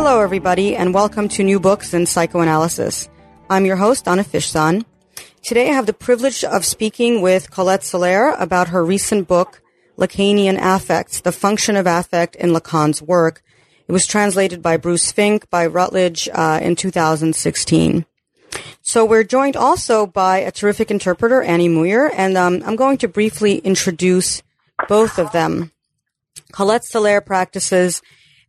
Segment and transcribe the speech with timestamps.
[0.00, 3.08] Hello, everybody, and welcome to New Books in Psychoanalysis.
[3.50, 4.84] I'm your host, Anna Fishzon.
[5.42, 9.60] Today I have the privilege of speaking with Colette Soler about her recent book,
[9.98, 13.42] Lacanian Affects, The Function of Affect in Lacan's Work.
[13.88, 18.06] It was translated by Bruce Fink by Routledge uh, in 2016.
[18.80, 23.08] So we're joined also by a terrific interpreter, Annie Muir, and um, I'm going to
[23.08, 24.44] briefly introduce
[24.88, 25.72] both of them.
[26.52, 28.00] Colette Soler practices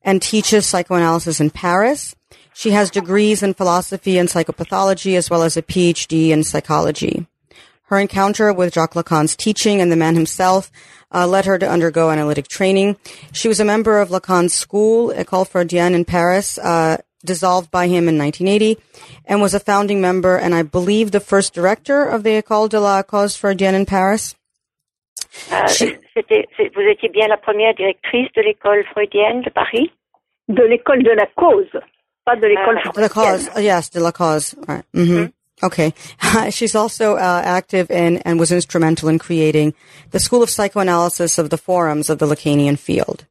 [0.04, 2.16] and teaches psychoanalysis in Paris.
[2.54, 7.26] She has degrees in philosophy and psychopathology as well as a PhD in psychology.
[7.84, 10.72] Her encounter with Jacques Lacan's teaching and the man himself
[11.12, 12.98] uh, led her to undergo analytic training.
[13.32, 18.08] She was a member of Lacan's school, École Freudienne in Paris, uh, dissolved by him
[18.08, 18.78] in 1980,
[19.26, 22.80] and was a founding member and I believe the first director of the École de
[22.80, 24.36] la Cause Freudienne in Paris.
[25.52, 25.66] Euh,
[26.76, 29.92] vous étiez bien la première directrice de l'école freudienne de Paris
[30.48, 31.70] De l'école de la cause,
[32.26, 32.94] pas de l'école uh, freudienne.
[32.96, 34.56] De la cause, yes, de la cause.
[34.68, 34.84] Right.
[34.94, 35.18] Mm-hmm.
[35.18, 35.66] Mm-hmm.
[35.66, 35.94] Okay.
[36.52, 39.74] She's also uh, active in and was instrumental in creating
[40.12, 43.26] the School of Psychoanalysis of the Forums of the Lacanian field.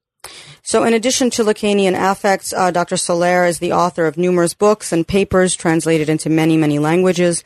[0.62, 2.97] So in addition to Lacanian affects, uh, Dr.
[2.97, 7.42] Soler is the author of numerous books and papers translated into many, many languages,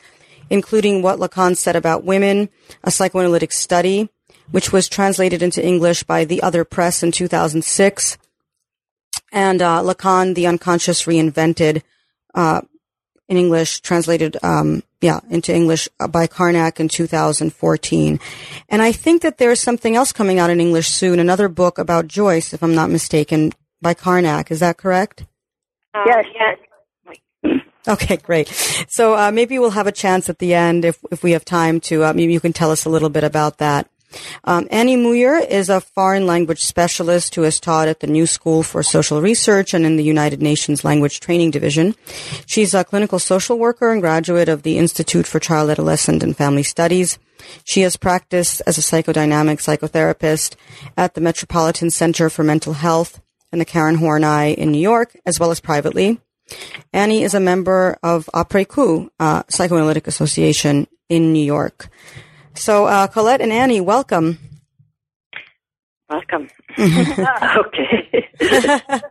[0.49, 2.49] including What Lacan Said About Women,
[2.83, 4.09] a psychoanalytic study,
[4.51, 8.17] which was translated into English by the Other Press in 2006,
[9.31, 11.81] and uh, Lacan, The Unconscious Reinvented,
[12.35, 12.61] uh,
[13.27, 18.19] in English, translated, um, yeah, into English uh, by Carnac in 2014.
[18.69, 22.07] And I think that there's something else coming out in English soon, another book about
[22.07, 24.51] Joyce, if I'm not mistaken, by Carnac.
[24.51, 25.25] Is that correct?
[25.93, 26.57] Uh, yes, yes.
[27.85, 28.47] Okay, great.
[28.87, 31.81] So uh, maybe we'll have a chance at the end, if if we have time,
[31.81, 33.89] to uh, maybe you can tell us a little bit about that.
[34.43, 38.63] Um, Annie Muir is a foreign language specialist who has taught at the New School
[38.63, 41.95] for Social Research and in the United Nations Language Training Division.
[42.45, 46.63] She's a clinical social worker and graduate of the Institute for Child, Adolescent, and Family
[46.63, 47.19] Studies.
[47.63, 50.55] She has practiced as a psychodynamic psychotherapist
[50.95, 55.39] at the Metropolitan Center for Mental Health and the Karen Horney in New York, as
[55.39, 56.19] well as privately.
[56.91, 61.89] Annie is a member of Après uh, Psychoanalytic Association in New York.
[62.55, 64.37] So, uh, Colette and Annie, welcome.
[66.09, 66.49] Welcome.
[66.79, 68.29] okay.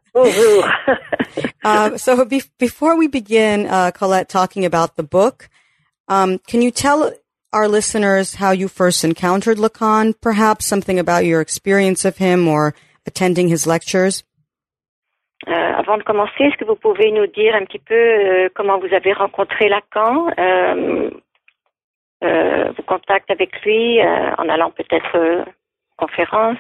[1.65, 5.49] uh, so, be- before we begin, uh, Colette, talking about the book,
[6.09, 7.13] um, can you tell
[7.53, 10.15] our listeners how you first encountered Lacan?
[10.21, 12.75] Perhaps something about your experience of him or
[13.07, 14.23] attending his lectures?
[15.49, 18.79] Euh, avant de commencer, est-ce que vous pouvez nous dire un petit peu euh, comment
[18.79, 21.11] vous avez rencontré Lacan euh, euh,
[22.23, 25.45] vos contacts avec lui euh, en allant peut-être euh,
[25.97, 26.59] conférence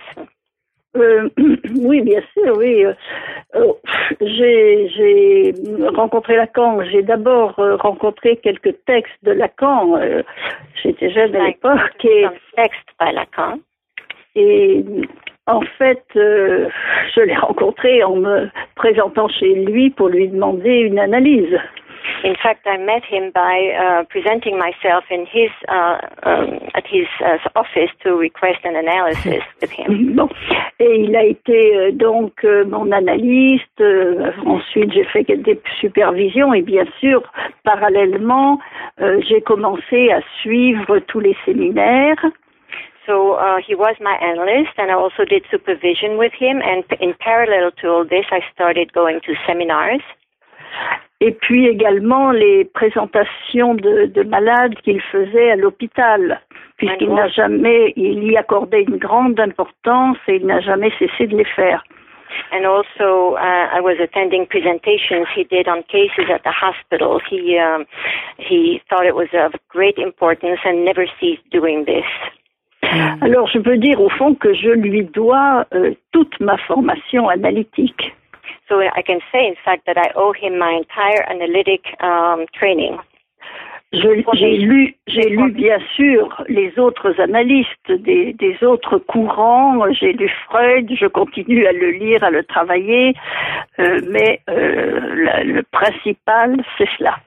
[0.94, 1.30] euh,
[1.76, 2.84] oui, bien sûr, oui.
[2.84, 3.72] Euh,
[4.20, 5.54] j'ai
[5.94, 6.84] rencontré Lacan.
[6.84, 9.98] J'ai d'abord rencontré quelques textes de Lacan.
[10.82, 12.04] J'étais jeune à l'époque.
[12.04, 13.58] Et texte par Lacan.
[14.34, 14.84] Et
[15.46, 21.58] en fait, je l'ai rencontré en me présentant chez lui pour lui demander une analyse.
[22.24, 27.06] In fact, I met him by uh, presenting myself in his uh, um, at his
[27.24, 30.16] uh, office to request an analysis with him.
[30.16, 30.28] Bon.
[30.78, 33.80] Et il a été euh, donc euh, mon analyste.
[33.80, 37.22] Euh, ensuite, j'ai fait des supervisions et bien sûr,
[37.64, 38.58] parallèlement,
[39.28, 42.24] j'ai commencé à suivre tous les séminaires.
[43.06, 46.62] So uh, he was my analyst, and I also did supervision with him.
[46.62, 50.02] And in parallel to all this, I started going to seminars.
[51.22, 56.40] Et puis également les présentations de, de malades qu'il faisait à l'hôpital,
[56.78, 61.36] puisqu'il n'a jamais, il y accordait une grande importance et il n'a jamais cessé de
[61.36, 61.84] les faire.
[62.50, 67.20] And also, uh, I was attending presentations he did on cases at the hospital.
[67.30, 67.84] He um,
[68.38, 72.08] he thought it was of great importance and never ceased doing this.
[73.20, 78.14] Alors, je peux dire au fond que je lui dois euh, toute ma formation analytique.
[78.68, 82.98] So I can say, in fact, that I owe him my entire analytic um, training.
[83.92, 89.84] J'ai lu, j'ai lu bien sûr les autres analystes des, des autres courants.
[89.92, 93.14] J'ai lu Freud, je continue à le lire, à le travailler,
[93.78, 97.18] euh, mais euh, la, le principal, c'est cela.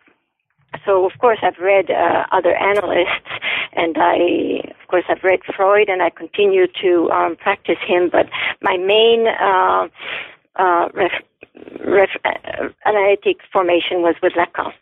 [0.86, 3.32] So of course I've read uh, other analysts,
[3.76, 8.10] and I of course I've read Freud, and I continue to um, practice him.
[8.10, 8.28] But
[8.62, 9.88] my main uh,
[10.56, 11.24] uh, ref-
[11.86, 14.74] ref- uh, analytic formation was with Lacan.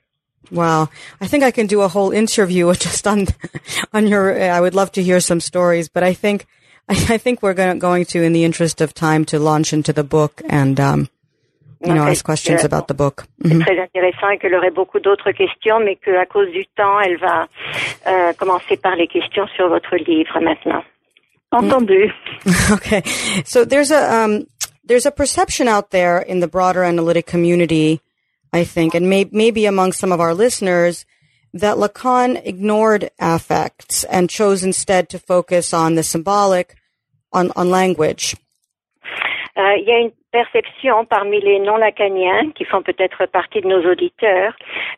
[0.51, 0.89] Wow.
[1.21, 3.27] I think I can do a whole interview just on,
[3.93, 6.45] on your, I would love to hear some stories, but I think,
[6.89, 9.73] I, I think we're going to, going to, in the interest of time, to launch
[9.73, 11.09] into the book and, um,
[11.85, 13.25] you know, ask questions about the book.
[13.41, 17.17] C'est très intéressant et qu'elle aurait beaucoup d'autres questions, mais qu'à cause du temps, elle
[17.17, 17.47] va
[18.07, 20.81] euh, commencer par les questions sur votre livre maintenant.
[21.51, 22.11] Entendu.
[22.71, 23.03] okay.
[23.45, 24.47] So there's a um,
[24.83, 28.01] there's a perception out there in the broader analytic community,
[28.51, 31.05] I think, and may, maybe among some of our listeners,
[31.53, 36.75] that Lacan ignored affects and chose instead to focus on the symbolic,
[37.31, 38.35] on, on language.
[39.55, 43.87] Euh, il y a une perception parmi les non-lacaniens, qui font peut-être partie de nos
[43.87, 44.53] auditeurs,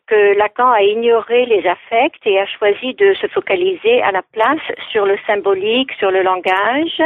[0.06, 4.66] que Lacan a ignoré les affects et a choisi de se focaliser à la place
[4.90, 7.02] sur le symbolique, sur le langage.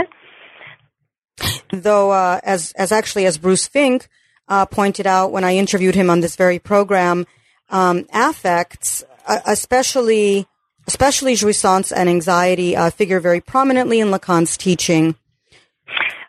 [1.72, 4.08] Though, uh, as, as actually as Bruce Fink
[4.48, 7.26] uh, pointed out when I interviewed him on this very program,
[7.70, 10.46] um, affects, uh, especially
[10.86, 15.14] especially jouissance and anxiety, uh, figure very prominently in Lacan's teaching.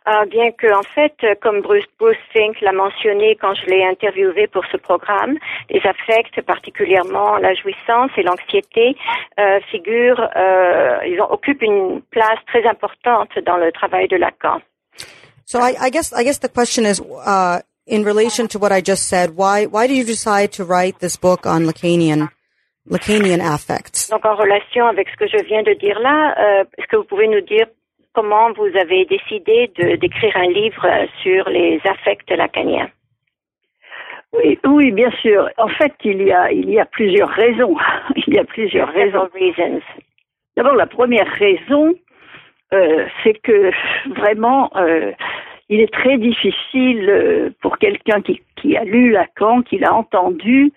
[0.08, 4.48] Euh, bien que, en fait, comme Bruce, Bruce Fink l'a mentionné quand je l'ai interviewé
[4.48, 5.38] pour ce programme,
[5.70, 8.96] les affects, particulièrement la jouissance et l'anxiété,
[9.40, 14.60] euh, figurent, euh, ils occupent une place très importante dans le travail de Lacan.
[15.52, 18.80] So I, I guess I guess the question is, uh, in relation to what I
[18.80, 22.30] just said, why why did you decide to write this book on Lacanian
[22.88, 24.08] Lacanian affects?
[24.08, 27.04] Donc, en relation avec ce que je viens de dire là, euh, est-ce que vous
[27.04, 27.68] pouvez nous dire
[28.14, 30.88] comment vous avez décidé de d'écrire un livre
[31.22, 32.90] sur les affects lacaniens?
[34.32, 35.50] Oui, oui, bien sûr.
[35.58, 37.76] En fait, il y a, il y a plusieurs raisons.
[38.26, 39.28] Il y a plusieurs raisons.
[39.34, 39.82] reasons.
[40.56, 41.94] D'abord, la première raison,
[42.74, 43.72] euh, c'est que
[44.18, 45.12] vraiment, euh,
[45.72, 50.74] il est très difficile euh, pour quelqu'un qui, qui a lu Lacan, qui l'a entendu,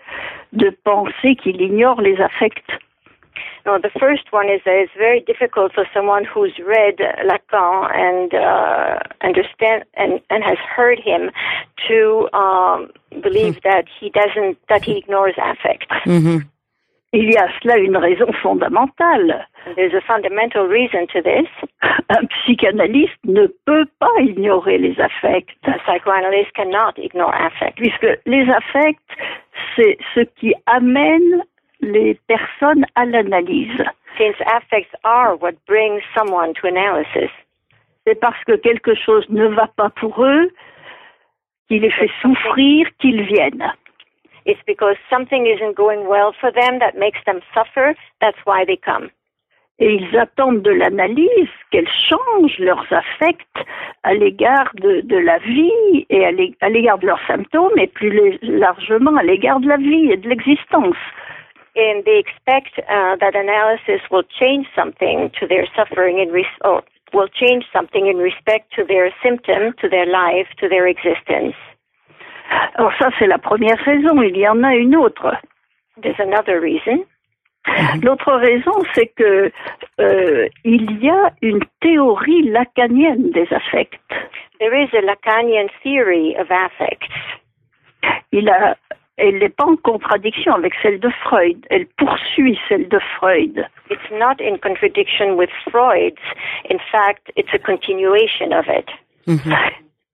[0.53, 2.71] de penser qu'il ignore les affects.
[3.67, 8.35] No, the first one is that it's very difficult for someone who's read Lacan and
[8.35, 11.31] uh, understand and, and has heard him
[11.89, 12.91] to um,
[13.23, 15.91] believe that he doesn't that he ignores affect.
[16.07, 16.47] Mm-hmm.
[17.17, 19.47] Il y a à cela une raison fondamentale.
[19.77, 21.49] There's a fundamental reason to this.
[22.11, 28.51] Un psychanalyste ne peut pas ignorer les affects, A psychoanalyst cannot ignore affect puisque les
[28.51, 28.99] affects,
[29.77, 31.45] c'est ce qui amène
[31.81, 33.85] les personnes à l'analyse.
[34.19, 37.31] since affects are what brings someone to analysis.
[38.07, 40.51] C'est parce que quelque chose ne va pas pour eux
[41.69, 43.73] qui les fait souffrir qu'ils viennent.
[44.45, 47.95] It's because something isn't going well for them that makes them suffer.
[48.21, 49.11] That's why they come.
[49.81, 53.59] Et ils attendent de l'analyse qu'elle change leurs affects
[54.05, 56.25] à l'égard de, de la vie et
[56.61, 60.29] à l'égard de leurs symptômes et plus largement à l'égard de la vie et de
[60.29, 60.97] l'existence.
[61.77, 66.83] and they expect uh, that analysis will change something to their suffering in res- or
[67.13, 71.55] will change something in respect to their symptom, to their life, to their existence.
[72.75, 74.21] Alors ça, c'est la première raison.
[74.23, 75.35] Il y en a une autre.
[76.03, 77.05] There's another reason.
[78.03, 79.51] L'autre raison, c'est que
[80.01, 83.99] euh, il y a une théorie lacanienne des affects.
[84.61, 87.09] There is a Lacanian theory of affects.
[88.33, 88.77] Il a,
[89.17, 91.65] elle n'est pas en contradiction avec celle de Freud.
[91.71, 93.67] Elle poursuit celle de Freud.
[93.91, 96.21] It's not in contradiction with Freud's.
[96.69, 98.91] In fact, it's a continuation of it.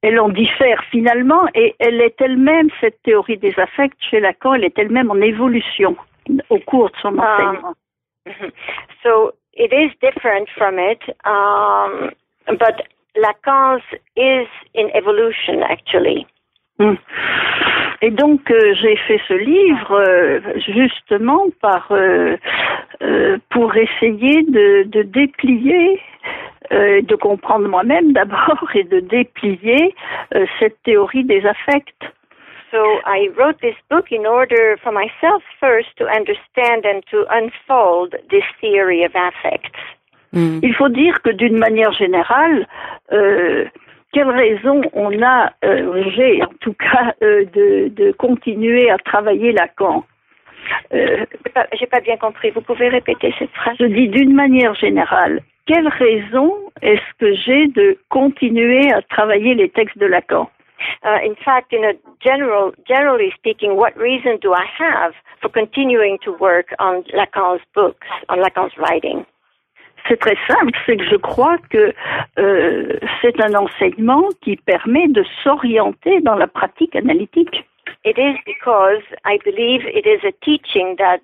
[0.02, 4.64] Elle en diffère finalement et elle est elle-même, cette théorie des affects chez Lacan, elle
[4.64, 5.97] est elle-même en évolution
[6.49, 7.37] au cours de son Ah.
[7.37, 7.75] enseignement.
[9.02, 12.11] So it is different from it, um,
[12.59, 13.83] but Lacan's
[14.16, 16.26] is in evolution actually.
[18.03, 22.37] Et donc euh, j'ai fait ce livre euh, justement par euh,
[23.03, 26.01] euh, pour essayer de, de déplier,
[26.73, 29.95] euh, de comprendre moi-même d'abord et de déplier
[30.35, 32.05] euh, cette théorie des affects.
[32.71, 38.15] So I wrote this book in order for myself first to understand and to unfold
[38.31, 39.77] this theory of affects.
[40.33, 40.61] Mm.
[40.63, 42.67] Il faut dire que d'une manière générale,
[43.13, 43.65] euh,
[44.12, 49.52] quelle raison on a, euh, j'ai en tout cas, euh, de, de continuer à travailler
[49.52, 50.05] Lacan
[50.93, 52.50] Euh, J'ai pas, j'ai pas bien compris.
[52.50, 53.76] Vous pouvez répéter cette phrase?
[53.81, 59.69] Je dis d'une manière générale, quelle raison est-ce que j'ai de continuer à travailler les
[59.71, 60.49] textes de Lacan
[61.05, 61.93] Uh, in fact, in a
[62.25, 65.12] general, generally speaking, what reason do I have
[65.43, 69.26] for continuing to work on Lacan's books, on Lacan's writing?
[70.09, 71.92] C'est très simple, c'est que je crois que
[72.38, 77.64] euh, c'est un enseignement qui permet de s'orienter dans la pratique analytique.
[78.04, 81.21] It is because I believe it is a teaching that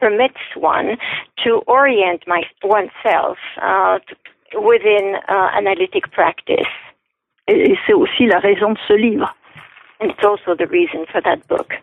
[0.00, 0.96] permits one
[1.44, 3.98] to orient my, oneself uh,
[4.54, 6.68] within uh, analytic practice.
[7.48, 9.34] Et, et c'est aussi la raison de ce livre.
[10.00, 11.74] And it's also the reason for that book.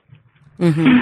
[0.59, 1.01] Mm-hmm.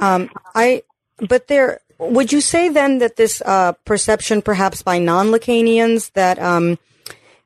[0.00, 0.82] Um, I,
[1.28, 6.78] but there, would you say then that this uh, perception, perhaps by non-Lacanians, that um,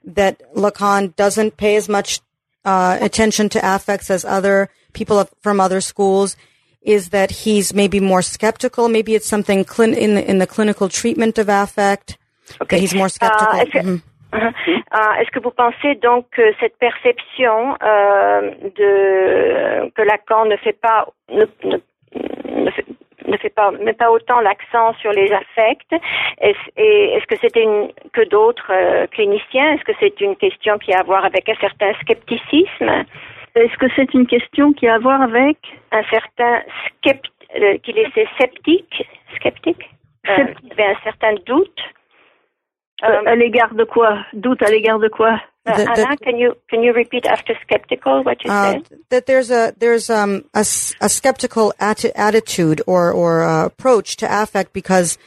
[0.04, 2.20] that Lacan doesn't pay as much
[2.64, 6.36] uh, attention to affects as other people from other schools,
[6.82, 8.88] is that he's maybe more skeptical.
[8.88, 12.18] Maybe it's something clin- in the in the clinical treatment of affect.
[12.60, 13.60] Okay, that he's more skeptical.
[13.60, 13.96] Uh, mm-hmm.
[14.32, 20.80] Uh, est-ce que vous pensez donc que cette perception euh, de que Lacan ne fait
[20.80, 21.78] pas ne, ne,
[22.64, 22.84] ne, fait,
[23.30, 25.94] ne fait pas met pas autant l'accent sur les affects.
[26.38, 27.66] Est-ce, que c'était
[28.12, 29.74] que d'autres euh, cliniciens?
[29.74, 33.04] Est-ce que c'est une question qui a à voir avec un certain scepticisme?
[33.54, 35.58] Est-ce que c'est une question qui a à voir avec?
[35.92, 36.62] Un certain
[37.04, 39.06] scept, euh, qu'il était sceptique,
[39.42, 39.90] sceptique,
[40.28, 41.80] euh, avait un certain doute.
[43.02, 44.18] Euh, à l'égard de quoi?
[44.34, 45.40] Doute à l'égard de quoi?
[45.66, 49.00] Uh, Anna, can you can you repeat after skeptical what you uh, said?
[49.10, 54.42] That there's a there's um a, a skeptical atti- attitude or or uh, approach to
[54.42, 55.18] affect because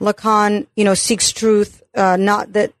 [0.00, 2.72] Lacan you know seeks truth uh, not that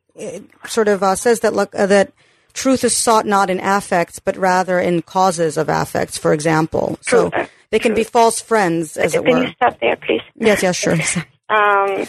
[0.66, 2.12] sort of uh, says that uh, that
[2.54, 6.16] truth is sought not in affects but rather in causes of affects.
[6.16, 7.30] For example, so
[7.70, 9.36] they can be false friends as can it were.
[9.36, 10.22] Can you stop there, please?
[10.34, 10.92] Yes, yes, sure.
[11.50, 12.06] um,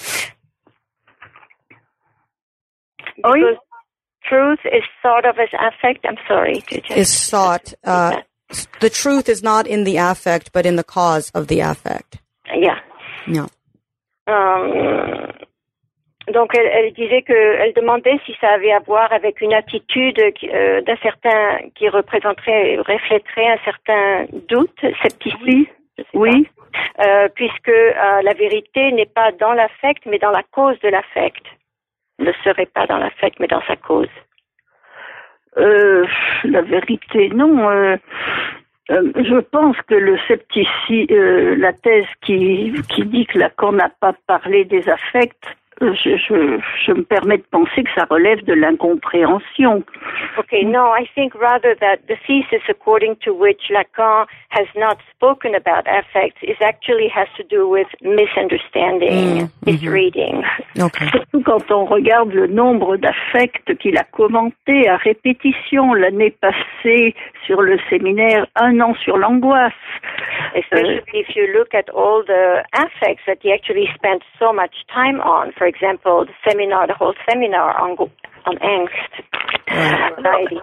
[3.18, 3.58] Because
[4.28, 6.06] truth is thought of as affect.
[6.06, 6.64] I'm sorry.
[6.96, 7.74] Is sought.
[7.84, 8.22] Uh,
[8.80, 12.18] the truth is not in the affect, but in the cause of the affect.
[12.56, 12.80] Yeah.
[13.28, 13.48] Yeah.
[14.28, 15.32] Um,
[16.32, 20.20] donc elle, elle disait que elle demandait si ça avait à voir avec une attitude
[20.20, 25.66] euh, d'un certain qui représenterait reflèterait un certain doute, scepticisme.
[26.14, 26.48] Oui.
[27.06, 31.46] Euh, puisque euh, la vérité n'est pas dans l'affect mais dans la cause de l'affect
[32.24, 34.08] ne serait pas dans l'affect, mais dans sa cause
[35.58, 36.06] euh,
[36.44, 37.70] La vérité, non.
[37.70, 37.98] Euh,
[38.92, 43.90] euh, je pense que le scepticisme, euh, la thèse qui, qui dit que Lacan n'a
[43.90, 45.48] pas parlé des affects,
[45.94, 49.84] je, je, je me permets de penser que ça relève de l'incompréhension.
[50.38, 55.56] Okay, no, I think rather that the thesis according to which Lacan has not spoken
[55.56, 60.44] about affects is actually has to do with misunderstanding, mm, misreading.
[60.80, 61.08] Okay.
[61.12, 67.62] Surtout quand on regarde le nombre d'affects qu'il a commenté à répétition l'année passée sur
[67.62, 69.74] le séminaire Un an sur l'angoisse.
[70.56, 74.86] Especially uh, if you look at all the affects that he actually spent so much
[74.94, 75.52] time on.
[75.58, 77.98] For example, the seminar, the whole seminar on,
[78.46, 79.14] on angst,
[79.68, 80.62] anxiety.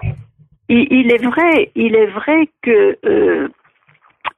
[0.69, 3.49] Il, il, est vrai, il est vrai que euh,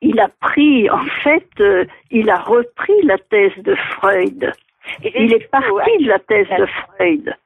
[0.00, 4.52] il a pris, en fait, euh, il a repris la thèse de Freud.
[5.04, 7.36] Il est parti de la thèse de Freud.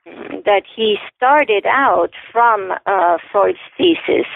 [0.45, 4.26] That he started out from uh, Freud's thesis.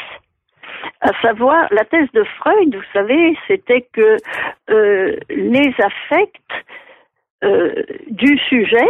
[1.01, 4.17] À savoir, la thèse de Freud, vous savez, c'était que
[4.71, 6.53] euh, les affects
[7.45, 7.75] euh,
[8.09, 8.89] du sujet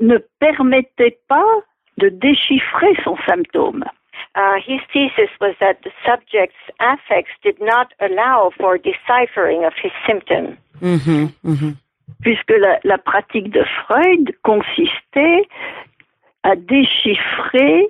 [0.00, 1.54] ne permettaient pas
[1.98, 3.84] de déchiffrer son symptôme.
[4.34, 9.92] Uh, his thesis was that the subject's affects did not allow for deciphering of his
[10.06, 10.56] symptom.
[10.80, 11.72] Mm-hmm, mm-hmm.
[12.22, 15.46] Puisque la, la, pratique de Freud consistait
[16.44, 17.88] à déchiffrer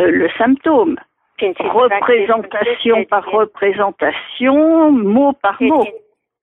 [0.00, 0.96] euh, le symptôme,
[1.40, 5.84] représentation par représentation, mot par mot.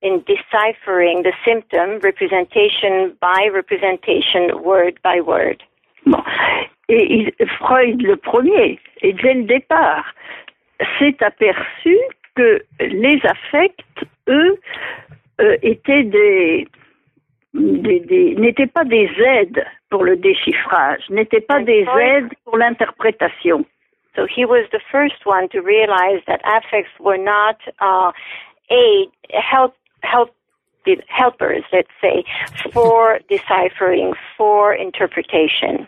[0.03, 5.63] In deciphering the symptom, representation by representation, word by word.
[6.05, 6.21] Bon.
[6.87, 10.13] Et il, Freud, le premier, et dès le départ,
[10.97, 11.97] s'est aperçu
[12.35, 14.57] que les affects, eux,
[15.41, 16.67] euh, étaient des,
[17.53, 23.65] des, des n'étaient pas des aides pour le déchiffrage, n'étaient pas des aides pour l'interprétation.
[24.15, 28.11] So he was the first one to realize that affects were not uh,
[28.69, 30.33] aid, help, help,
[31.07, 32.23] helpers, let's say,
[32.71, 35.87] for deciphering, for interpretation.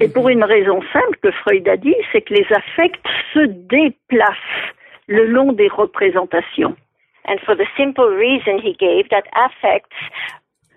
[0.00, 3.00] Et pour une raison simple que Freud a dit, c'est que les affects
[3.34, 4.72] se déplacent
[5.06, 6.76] le long des représentations.
[7.24, 9.94] And for the simple reason he gave that affects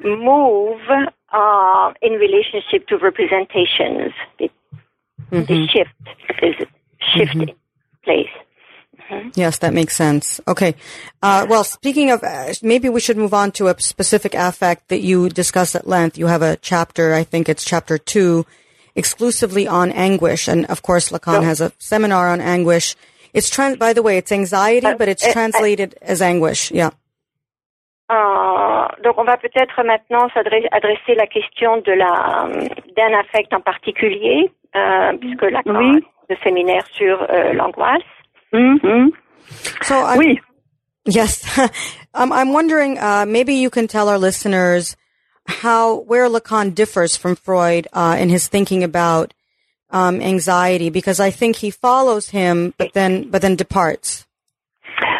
[0.03, 0.81] move
[1.31, 4.13] uh, in relationship to representations.
[4.39, 4.49] They,
[5.31, 5.43] mm-hmm.
[5.45, 5.91] they shift,
[6.41, 6.55] is
[6.99, 7.55] shift mm-hmm.
[8.03, 8.29] place.
[9.09, 9.29] Mm-hmm.
[9.35, 10.41] Yes, that makes sense.
[10.47, 10.75] Okay.
[11.21, 15.01] Uh, well, speaking of, uh, maybe we should move on to a specific affect that
[15.01, 16.17] you discuss at length.
[16.17, 18.45] You have a chapter, I think it's chapter two,
[18.95, 20.47] exclusively on anguish.
[20.47, 22.95] And of course, Lacan has a seminar on anguish.
[23.33, 26.71] It's trans, by the way, it's anxiety, uh, but it's uh, translated as anguish.
[26.71, 26.91] Yeah.
[28.09, 32.47] Uh, donc, on va peut-être maintenant s'adresser la question de la
[32.95, 36.05] d'un affect en particulier, euh, puisque Lacan oui.
[36.29, 38.03] le séminaire sur euh, l'angoisse.
[38.55, 39.11] Mhm.
[39.83, 40.39] So I'm, Oui.
[41.05, 41.43] yes,
[42.13, 42.97] um, I'm wondering.
[42.97, 44.95] Uh, maybe you can tell our listeners
[45.47, 49.33] how where Lacan differs from Freud uh, in his thinking about
[49.91, 54.25] um, anxiety, because I think he follows him, but then but then departs.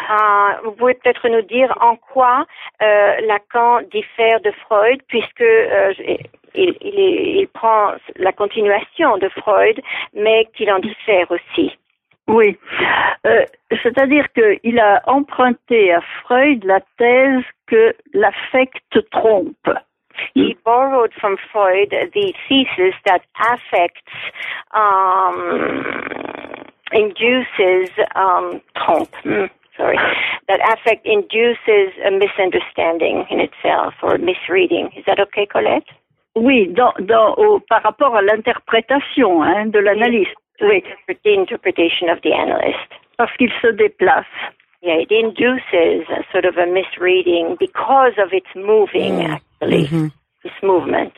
[0.08, 2.46] Euh, vous pouvez peut-être nous dire en quoi
[2.80, 5.92] euh, Lacan diffère de Freud, puisque euh,
[6.54, 6.98] il, il,
[7.40, 9.80] il prend la continuation de Freud,
[10.14, 11.76] mais qu'il en diffère aussi.
[12.28, 12.56] Oui.
[13.26, 13.44] Euh,
[13.82, 19.68] C'est-à-dire qu'il a emprunté à Freud la thèse que l'affect trompe.
[20.34, 24.00] He borrowed from Freud the thesis that affects
[24.72, 25.84] um,
[26.92, 29.14] induces um, trompe.
[29.24, 29.98] hmm, sorry,
[30.48, 34.90] that affect induces a misunderstanding in itself or misreading.
[34.96, 35.84] Is that okay, Colette?
[36.34, 39.78] Oui, dans, dans, au- par rapport à l'interprétation hein, de
[40.60, 42.90] Oui, The interpretation of the analyst.
[43.18, 44.26] parce qu'il se déplace.
[44.82, 50.10] Yeah, it induces a sort of a misreading because of its moving, actually, Mhm.
[50.42, 51.12] this movement.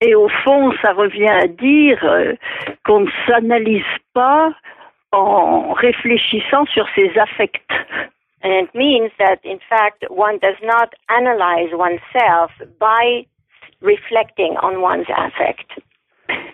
[0.00, 2.34] Et au fond, ça revient à dire euh,
[2.84, 4.52] qu'on ne s'analyse pas
[5.12, 7.72] en réfléchissant sur ses affects.
[8.42, 13.26] And it means that, in fact, one does not analyze oneself by
[13.80, 15.78] reflecting on one's affect.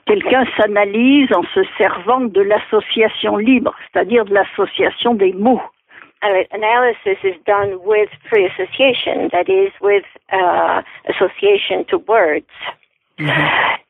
[0.07, 5.62] Quelqu'un s'analyse en se servant de l'association libre, c'est-à-dire de l'association des mots.
[6.23, 12.47] Analysis is done with free association, that is, with uh, association to words.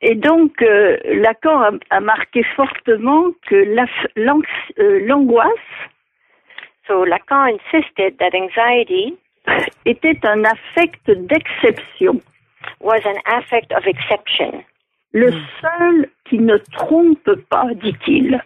[0.02, 5.50] Et donc, euh, Lacan a, a marqué fortement que euh, l'angoisse
[6.86, 9.16] So Lacan insisted that anxiety
[9.86, 12.20] était un affect d'exception,
[12.80, 14.62] was an affect of exception,
[15.14, 15.30] le
[15.60, 18.40] seul qui ne trompe pas, dit-il.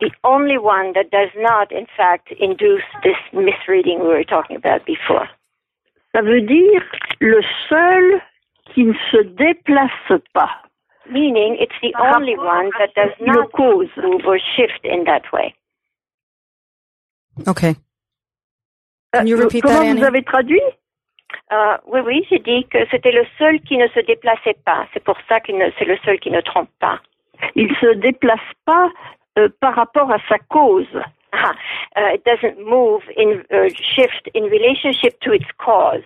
[0.00, 4.84] the only one that does not, in fact, induce this misreading we were talking about
[4.86, 5.26] before.
[6.14, 6.82] Ça veut dire
[7.20, 8.20] le seul
[8.74, 10.50] qui ne se déplace pas,
[11.08, 13.88] Meaning, it's the Par only one that does ce qui le not cause.
[13.96, 15.54] move or shift in that way.
[17.48, 17.74] Okay.
[19.12, 20.00] Can you Euh, repeat Comment that, Annie?
[20.00, 20.60] vous avez traduit?
[21.52, 24.86] Euh, oui, oui, j'ai dit que c'était le seul qui ne se déplaçait pas.
[24.92, 27.00] C'est pour ça que c'est le seul qui ne trompe pas.
[27.54, 28.90] Il se déplace pas
[29.38, 31.00] euh, par rapport à sa cause.
[31.32, 31.52] Ah,
[31.96, 36.02] uh, it doesn't move in uh, shift in relationship to its cause.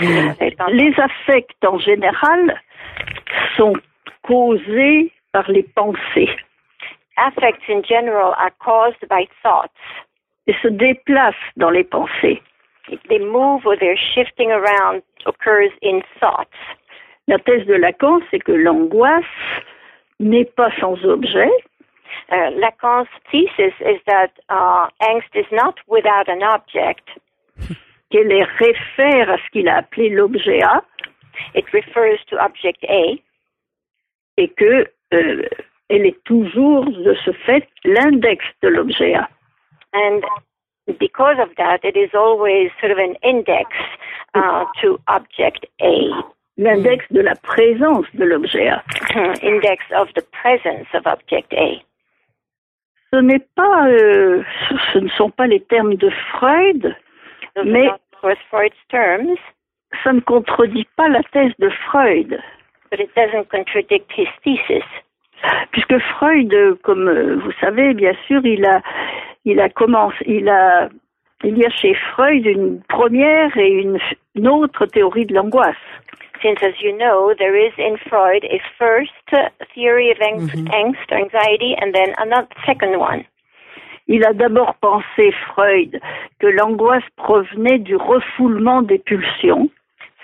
[0.00, 2.60] Les affects en général
[3.56, 3.74] sont
[4.22, 6.30] causés par les pensées
[7.16, 9.70] Affects in general are caused by thoughts.
[10.46, 12.42] et se déplacent dans les pensées.
[13.08, 16.58] They move or their shifting around occurs in thoughts.
[17.26, 19.24] La thèse de Lacan, c'est que l'angoisse
[20.20, 21.50] n'est pas sans objet,
[22.30, 27.08] Uh, Lacan's thesis is that uh, angst is not without an object.
[28.10, 30.82] qu'elle est réfère à ce qu'il a appelé l'objet A
[31.54, 33.18] It refers to object A,
[34.36, 35.42] et que euh,
[35.88, 39.28] elle est toujours de ce fait l'index de l'objet A.
[39.92, 40.22] and
[40.98, 43.70] because of that, it is always sort of an index
[44.34, 46.10] uh, to object A,
[46.56, 48.82] L'index de la présence de l'objet A.
[49.42, 51.82] index of the presence of object A.
[53.12, 54.42] Ce n'est pas, euh,
[54.92, 56.94] ce- ne sont pas les termes de Freud,
[57.56, 57.90] Those Mais-
[58.50, 59.36] Freud's terms,
[60.02, 62.40] ça ne contredit pas la thèse de Freud,
[62.90, 64.84] but it doesn't contradict his thesis.
[65.72, 68.80] puisque Freud, euh, comme euh, vous savez, bien sûr, il a,
[69.44, 70.88] il a commencé, il a,
[71.42, 73.98] il y a chez Freud une première et une,
[74.34, 75.76] une autre théorie de l'angoisse.
[76.42, 79.12] Since, as you know, there is in Freud a first
[79.74, 83.24] theory of ang- angst or anxiety, and then another second one.
[84.06, 85.98] Il a d'abord pensé, Freud,
[86.38, 89.70] que l'angoisse provenait du refoulement des pulsions,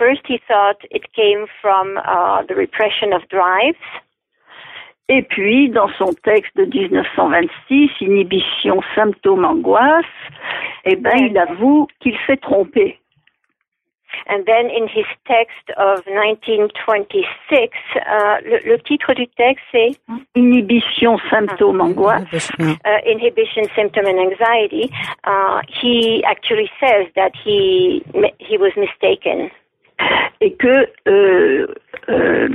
[0.01, 3.77] First, he thought it came from uh, the repression of drives,
[5.13, 10.05] et puis, dans son texte de 1926, Inhibition, symptômes, angoisse,
[10.85, 12.97] eh ben, il avoue qu'il s'est trompé.
[14.27, 19.93] and then in his text of 1926, uh, le, le titre du texte c'est
[20.35, 22.51] Inhibition, symptômes, angoisse.
[22.59, 22.77] Yeah.
[22.85, 24.91] uh, Inhibition, Symptom, and Anxiety.
[25.25, 28.03] Uh, he actually says that he
[28.39, 29.51] he was mistaken.
[30.41, 31.67] Et que euh,
[32.09, 32.49] euh,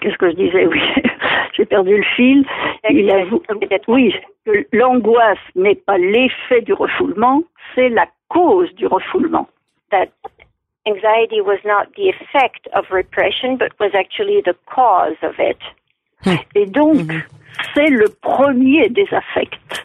[0.00, 0.80] qu'est-ce que je disais oui
[1.56, 2.44] j'ai perdu le fil.
[2.90, 3.42] Il avoue
[3.88, 7.42] oui que l'angoisse n'est pas l'effet du refoulement
[7.74, 9.48] c'est la cause du refoulement.
[9.90, 10.08] That
[10.86, 15.58] anxiety was not the effect of repression, but was actually the cause of it.
[16.54, 17.10] et donc
[17.74, 19.84] c'est le premier des affects.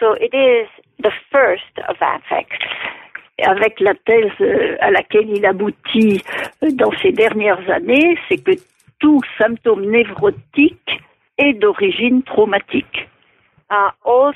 [0.00, 0.68] So it is
[1.00, 2.62] the first of affects.
[3.42, 6.22] Avec la thèse euh, à laquelle il aboutit
[6.62, 8.52] euh, dans ces dernières années, c'est que
[9.00, 11.00] tout symptôme névrotique
[11.38, 13.08] est d'origine traumatique.
[13.70, 14.32] Uh, all,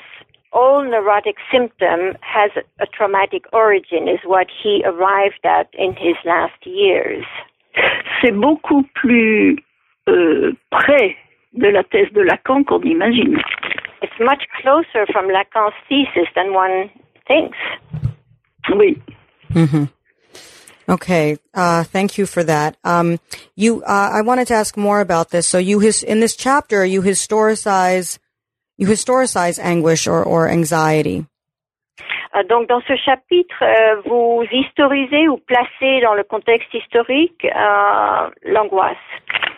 [0.51, 6.65] all neurotic symptom has a traumatic origin, is what he arrived at in his last
[6.65, 7.25] years.
[8.21, 9.57] C'est beaucoup plus
[10.09, 11.15] euh, près
[11.53, 13.37] de la thèse de Lacan qu'on imagine.
[14.01, 16.89] It's much closer from Lacan's thesis than one
[17.27, 17.57] thinks.
[18.75, 19.01] Oui.
[19.51, 19.85] hmm
[20.89, 21.37] Okay.
[21.53, 22.75] Uh, thank you for that.
[22.83, 23.19] Um,
[23.55, 25.45] you, uh, I wanted to ask more about this.
[25.47, 28.17] So you, his, in this chapter, you historicize,
[28.77, 31.27] you historicize anguish or, or anxiety.
[32.35, 38.29] Euh, donc dans ce chapitre, euh, vous historisez ou placez dans le contexte historique euh,
[38.45, 38.97] l'angoisse.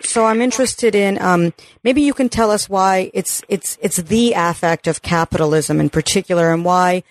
[0.02, 4.34] So I'm interested in, um, maybe you can tell us why it's, it's, it's the
[4.36, 7.04] affect of capitalism in particular and why,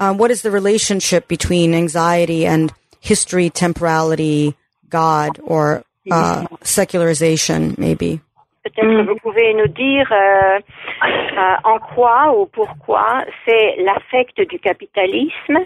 [0.00, 4.56] um, what is the relationship between anxiety and history, temporality,
[4.88, 8.20] God, or, uh, secularization, maybe?
[8.62, 14.58] Peut-être que vous pouvez nous dire euh, euh, en quoi ou pourquoi c'est l'affect du
[14.58, 15.58] capitalisme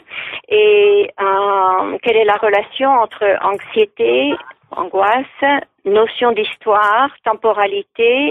[0.49, 4.33] et euh, quelle est la relation entre anxiété,
[4.71, 8.31] angoisse, notion d'histoire, temporalité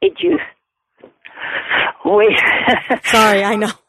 [0.00, 0.38] et Dieu.
[2.06, 2.34] Oui.
[3.04, 3.79] Sorry, I know.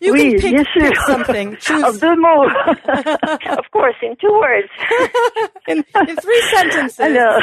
[0.00, 1.48] You oui, can pick, pick something.
[1.56, 2.52] En Choose deux mots.
[3.58, 4.68] Of course, in two words.
[5.68, 7.00] in, in three sentences.
[7.00, 7.40] Alors,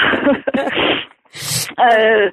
[1.79, 2.29] euh,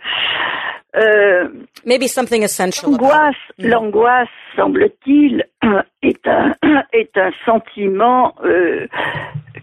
[0.96, 1.48] euh,
[1.84, 2.90] Maybe something essential.
[2.90, 3.66] l'angoisse, it.
[3.66, 3.68] Mm.
[3.70, 5.44] l'angoisse, semble-t-il,
[6.02, 6.54] est un
[6.92, 8.86] est un sentiment euh,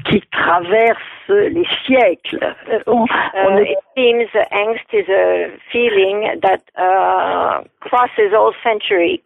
[0.06, 2.40] qui traverse les siècles.
[2.70, 8.54] Euh, On, on Uh, ne it seems angst is a feeling that uh, crosses all
[8.64, 9.24] century.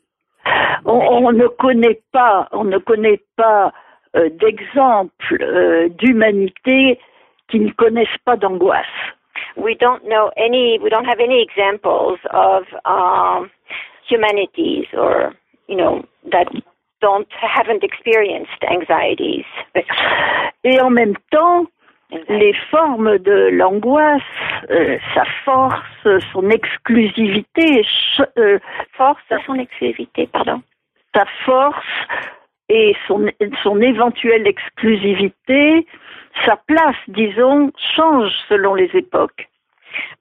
[0.86, 3.74] on, on ne connaît pas, on ne connaît pas
[4.16, 7.00] euh, d'exemple euh, d'humanité
[7.50, 8.86] qui ne connaissent pas d'angoisse.
[9.56, 10.80] We don't know any.
[10.82, 13.50] We don't have any examples of um,
[14.08, 15.34] humanities or
[15.68, 16.48] you know that
[17.02, 19.46] don't haven't experienced anxieties.
[20.64, 21.66] Et en même temps,
[22.30, 24.22] les formes de l'angoisse,
[24.70, 27.86] euh, sa force, son exclusivité,
[28.38, 28.60] euh,
[28.94, 30.62] Force son exclusivité, pardon.
[31.18, 31.86] sa force
[32.70, 33.30] et son,
[33.64, 35.88] son éventuelle exclusivité,
[36.46, 39.48] sa place, disons, change selon les époques.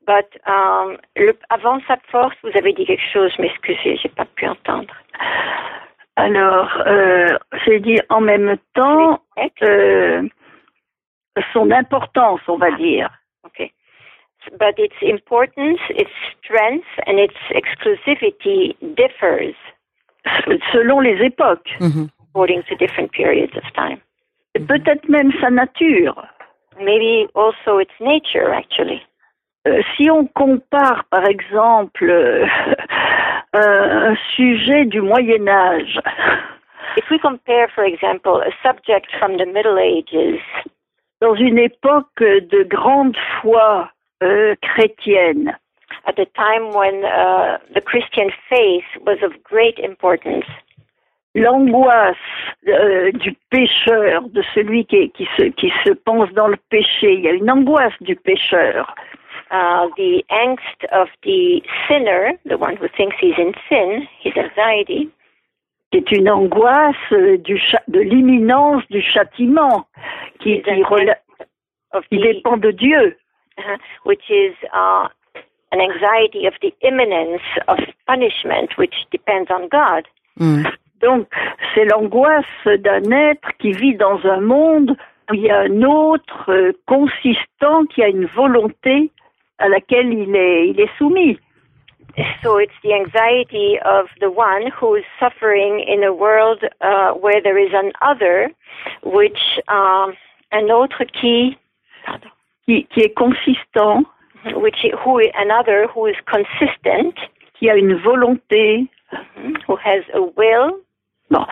[0.07, 4.25] But um, le, avant sa force, vous avez dit quelque chose, mais excusez, j'ai pas
[4.25, 4.95] pu entendre.
[6.17, 9.21] Alors, euh, j'ai dit en même temps
[9.63, 10.23] euh,
[11.53, 13.11] son importance, on va dire.
[13.45, 13.73] Okay.
[14.59, 19.55] But its importance, its strength, and its exclusivity differs
[20.73, 22.09] selon les époques, Mhm.
[22.31, 24.01] according to different periods of time.
[24.57, 26.27] Et peut-être même sa nature.
[26.81, 29.03] Maybe also its nature, actually.
[29.67, 32.47] Euh, si on compare, par exemple, euh,
[33.53, 36.01] un sujet du Moyen Âge
[36.97, 40.41] If we compare, for example, a subject from the Middle Ages
[41.21, 43.91] dans une époque de grande foi
[44.23, 45.57] euh, chrétienne,
[46.07, 50.47] at the time when uh, the Christian faith was of great importance,
[51.37, 52.17] l'angoisse
[52.69, 57.21] euh, du pécheur, de celui qui, qui, se, qui se pense dans le péché, il
[57.21, 58.95] y a une angoisse du pécheur.
[59.51, 65.09] uh, the angst of the sinner, the one who thinks he's in sin, his anxiety,
[65.93, 69.87] qui est une angoisse euh, du de l'imminence du châtiment
[70.41, 70.73] qui, is qui,
[72.11, 73.17] qui the, dépend de Dieu.
[73.59, 75.09] uh, which is uh,
[75.73, 80.05] an anxiety of the imminence of punishment, which depends on God.
[80.39, 80.67] Mm.
[81.03, 81.29] Donc,
[81.75, 84.97] c'est l'angoisse d'un être qui vit dans un monde
[85.31, 89.11] où il y a un autre euh, consistant qui a une volonté
[89.59, 91.39] à laquelle il est, il est soumis.
[92.43, 97.43] So it's the anxiety of the one who is suffering in a world uh, where
[97.43, 98.51] there is an other,
[99.03, 100.15] which um,
[100.53, 101.59] an autre qui,
[102.65, 104.07] Qui, qui est consistant,
[104.55, 107.17] which who another who is consistent,
[107.59, 108.89] qui a une volonté.
[109.67, 110.79] who has a will.
[111.31, 111.45] Bon,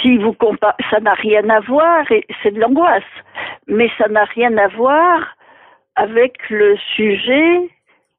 [0.00, 3.02] si vous comparez, ça n'a rien à voir, et c'est de l'angoisse,
[3.66, 5.36] mais ça n'a rien à voir
[5.96, 7.68] avec le sujet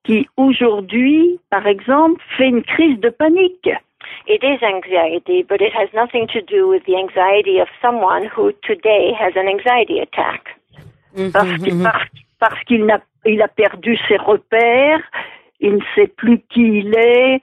[0.03, 3.69] qui aujourd'hui, par exemple, fait une crise de panique.
[4.27, 8.51] It is anxiety, but it has nothing to do with the anxiety of someone who
[8.61, 10.41] today has an anxiety attack.
[11.33, 11.83] parce Mhm, que- mhm.
[11.83, 12.05] parce,
[12.39, 12.85] parce qu'il
[13.25, 15.01] il a perdu ses repères,
[15.59, 17.41] il ne sait plus qui il est,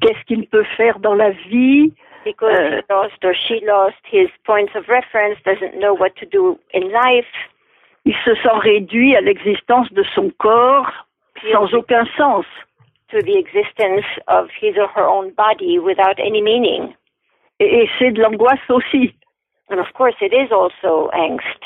[0.00, 1.92] qu'est-ce qu'il peut faire dans la vie.
[2.24, 6.26] Because Uh, he lost or she lost his points of reference, doesn't know what to
[6.26, 7.32] do in life.
[8.06, 10.90] Il se sent réduit à l'existence de son corps
[11.52, 12.46] sans aucun sens.
[13.14, 16.94] to the existence of his or her own body without any meaning.
[17.60, 19.14] Et, et c'est de l'angoisse aussi.
[19.70, 21.60] And of course, it is also angst.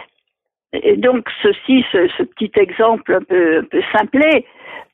[0.73, 4.44] Et donc ceci, ce, ce petit exemple un peu, un peu simplet,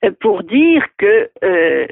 [0.05, 1.87] euh, pour dire que, euh,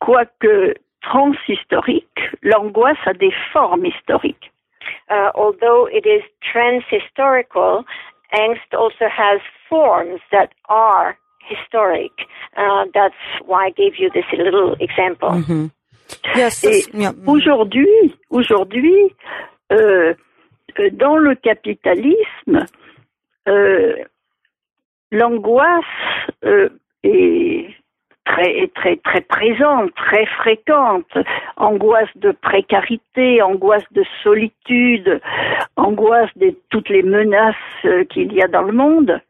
[0.00, 0.74] quoique
[1.04, 4.50] transhistorique, l'angoisse a des formes historiques.
[5.10, 7.84] Uh, although it is transhistorical,
[8.32, 12.12] angst also has forms that are historic.
[12.56, 13.14] Uh, that's
[13.44, 15.30] why I gave you this little example.
[15.30, 15.70] Mhm.
[16.36, 16.62] Yes.
[16.92, 17.28] Yeah, mm.
[17.28, 19.14] aujourd'hui, aujourd'hui,
[19.72, 20.14] euh,
[20.78, 22.66] euh, dans le capitalisme,
[23.48, 23.94] euh,
[25.10, 25.84] l'angoisse
[26.44, 26.68] euh,
[27.02, 27.74] est
[28.24, 31.16] très, très, très présente, très fréquente.
[31.56, 35.20] Angoisse de précarité, angoisse de solitude,
[35.76, 39.20] angoisse de toutes les menaces euh, qu'il y a dans le monde.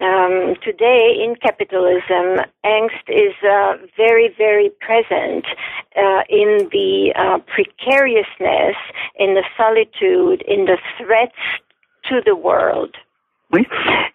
[0.00, 5.44] Um, today in capitalism, angst is uh, very, very present
[5.96, 8.76] uh, in the uh, precariousness,
[9.18, 11.34] in the solitude, in the threats
[12.04, 12.96] to the world.
[13.50, 13.66] Oui.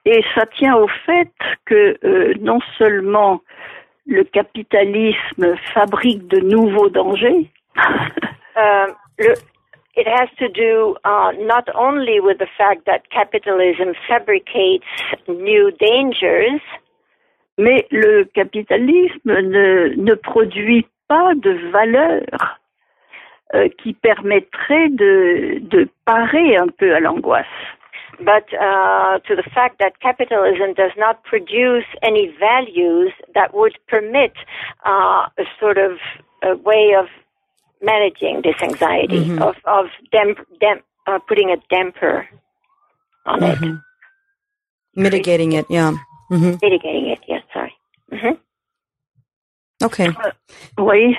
[0.05, 1.31] Et ça tient au fait
[1.65, 3.41] que euh, non seulement
[4.05, 7.49] le capitalisme fabrique de nouveaux dangers,
[8.55, 9.35] Um, le-
[9.95, 14.85] it has to do uh, not only with the fact that capitalism fabricates
[15.27, 16.61] new dangers,
[17.57, 22.59] mais le capitalisme ne, ne produit pas de valeur
[23.55, 27.45] euh, qui permettrait de, de parer un peu à l'angoisse.
[28.19, 34.33] But uh, to the fact that capitalism does not produce any values that would permit
[34.85, 35.91] uh, a sort of
[36.43, 37.07] a way of
[37.81, 42.27] managing this anxiety, of, of damp, damp, uh, putting a damper
[43.25, 43.79] on it,
[44.95, 45.65] mitigating it.
[45.69, 45.93] Yeah.
[46.29, 47.19] hmm mitigating it.
[47.27, 47.73] Yes, sorry.
[48.11, 48.35] hmm
[49.83, 50.07] Okay.
[50.77, 51.17] Oui,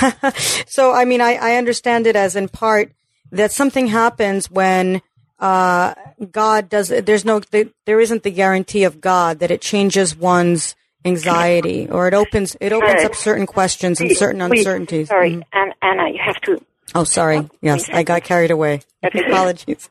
[0.66, 2.92] so, I mean, I, I understand it as in part
[3.32, 5.02] that something happens when
[5.38, 5.94] uh,
[6.30, 6.88] God does.
[6.88, 7.40] There's no.
[7.86, 12.56] There isn't the guarantee of God that it changes one's anxiety or it opens.
[12.60, 15.08] It opens up certain questions and certain uncertainties.
[15.08, 15.42] Sorry, Mhm.
[15.52, 16.60] An- Anna, you have to.
[16.94, 17.48] Oh, sorry.
[17.60, 18.80] Yes, I got carried away.
[19.02, 19.90] Apologies.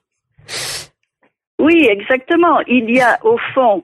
[1.63, 2.60] Oui, exactement.
[2.67, 3.84] Il y a au fond,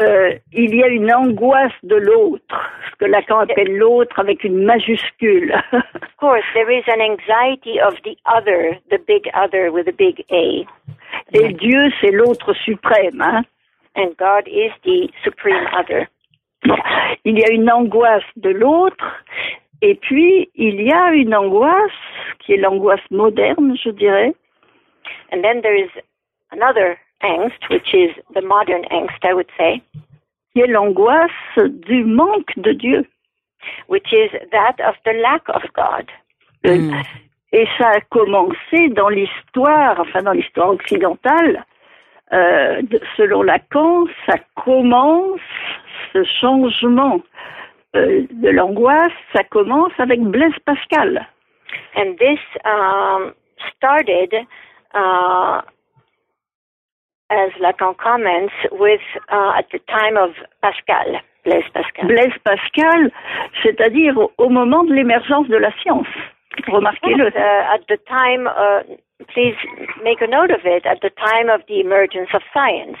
[0.00, 4.64] euh, il y a une angoisse de l'autre, ce que Lacan appelle l'autre avec une
[4.64, 5.52] majuscule.
[5.72, 10.24] Of course, there is an anxiety of the other, the big other with a big
[10.30, 10.66] A.
[11.32, 13.20] Et Dieu, c'est l'autre suprême.
[13.20, 13.44] Hein?
[13.96, 16.08] And God is the supreme other.
[17.24, 19.24] Il y a une angoisse de l'autre,
[19.82, 21.90] et puis il y a une angoisse
[22.38, 24.34] qui est l'angoisse moderne, je dirais,
[25.32, 25.90] And then there is
[26.52, 29.82] another angst, which is the modern angst, I would say,
[30.52, 33.06] qui est l'angoisse du manque de Dieu.
[33.88, 36.06] which is that of the lack of God.
[36.66, 36.90] Euh,
[37.52, 41.64] Et ça a commencé dans l'histoire, enfin dans l'histoire occidentale,
[42.32, 42.80] euh,
[43.16, 45.40] selon Lacan, ça commence,
[46.12, 47.20] ce changement
[47.96, 51.26] euh, de l'angoisse, ça commence avec Blaise Pascal.
[51.96, 53.34] And this um,
[53.76, 54.32] started,
[54.94, 55.62] uh,
[57.30, 60.30] as Lacan comments, with uh, at the time of
[60.62, 62.08] Pascal, Blaise Pascal.
[62.08, 63.10] Blaise Pascal,
[63.62, 66.08] c'est-à-dire au, au moment de l'émergence de la science.
[66.66, 67.28] Remarquez-le.
[67.28, 68.82] Uh, at the time, uh,
[69.32, 69.56] please
[70.02, 72.98] make a note of it, at the time of the emergence of science.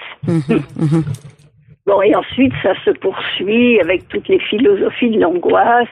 [1.90, 5.88] Bon, et ensuite, ça se poursuit avec toutes les philosophies de l'angoisse,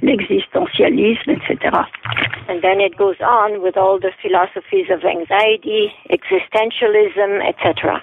[0.00, 1.84] l'existentialisme, etc.
[2.48, 8.02] And then it goes on with all the philosophies of anxiety, existentialism, etc.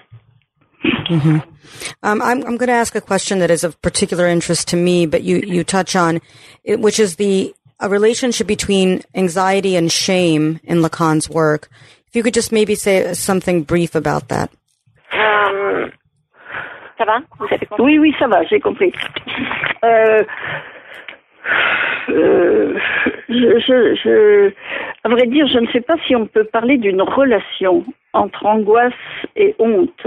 [2.03, 5.07] Um, I'm, I'm going to ask a question that is of particular interest to me,
[5.07, 6.21] but you, you touch on
[6.63, 11.67] it, which is the a relationship between anxiety and shame in Lacan's work.
[12.07, 14.51] If you could just maybe say something brief about that.
[15.11, 15.91] Um,
[17.03, 18.91] ça va Vous avez compris Oui, oui, ça va, j'ai compris.
[19.83, 20.23] Euh,
[22.09, 22.79] euh,
[23.29, 24.51] je, je, je,
[25.03, 28.93] à vrai dire, je ne sais pas si on peut parler d'une relation entre angoisse
[29.35, 30.05] et honte.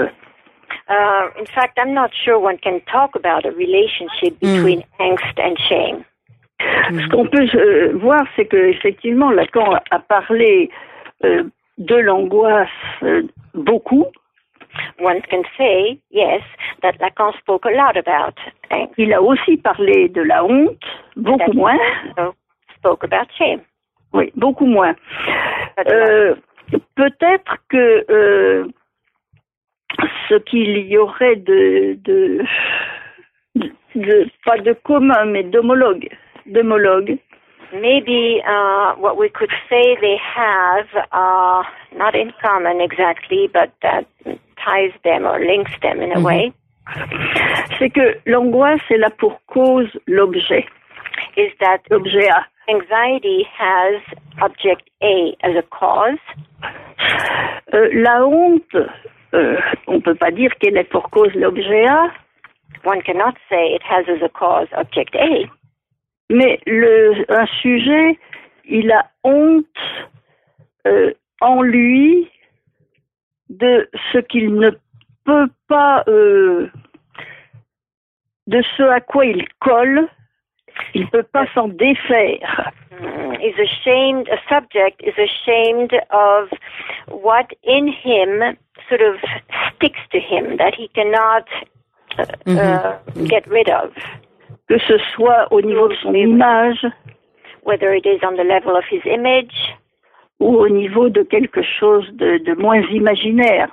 [0.89, 5.57] Uh, in fact, I'm not sure one can talk about a relationship between angst and
[5.69, 6.05] shame.
[6.61, 10.71] Ce qu'on peut euh, voir, c'est que effectivement, Lacan a parlé
[11.25, 11.43] euh,
[11.79, 12.69] de l'angoisse
[13.55, 14.07] beaucoup.
[14.99, 16.43] One can say, yes,
[16.83, 18.35] that Lacan spoke a lot about
[18.71, 18.95] angst.
[18.99, 20.85] Il a aussi parlé de la honte,
[21.17, 21.79] beaucoup moins.
[22.77, 23.61] Spoke about shame.
[24.12, 24.95] Oui, beaucoup moins.
[25.91, 26.35] Euh,
[26.97, 28.67] Peut-être que euh,
[30.29, 32.45] ce qu'il y aurait de, de,
[33.55, 36.09] de, de- pas de commun, mais d'homologue,
[36.47, 37.19] d'homologue,
[37.73, 41.62] Maybe uh, what we could say they have, uh,
[41.97, 44.07] not in common exactly, but that
[44.67, 46.53] ties them or links them in a way,
[47.79, 50.67] c'est que l'angoisse est là pour cause l'objet,
[51.37, 52.47] is that l'objet A.
[52.69, 54.01] anxiety has
[54.43, 56.19] object A as a cause.
[57.75, 58.77] Euh, la honte,
[59.35, 62.11] euh, on peut pas dire qu'elle est pour cause l'objet A,
[62.85, 65.49] One cannot say it has as a cause object A.
[66.31, 68.19] mais le, un sujet,
[68.65, 69.67] il a honte
[70.87, 72.29] euh, en lui
[73.51, 74.71] de ce qu'il ne
[75.25, 76.69] peut pas, euh,
[78.47, 80.09] de ce à quoi il colle,
[80.95, 82.71] il ne peut pas s'en défaire.
[83.01, 86.49] Mm, Is ashamed, a subject is ashamed of
[87.09, 88.57] what in him
[88.89, 89.17] sort of
[89.75, 91.45] sticks to him that he cannot
[92.19, 93.93] uh, uh, get rid of,
[94.69, 96.85] Que ce soit au niveau de son image.
[97.63, 99.75] whether it is on the level of his image
[100.40, 103.68] ou au niveau de quelque chose de, de moins imaginaire.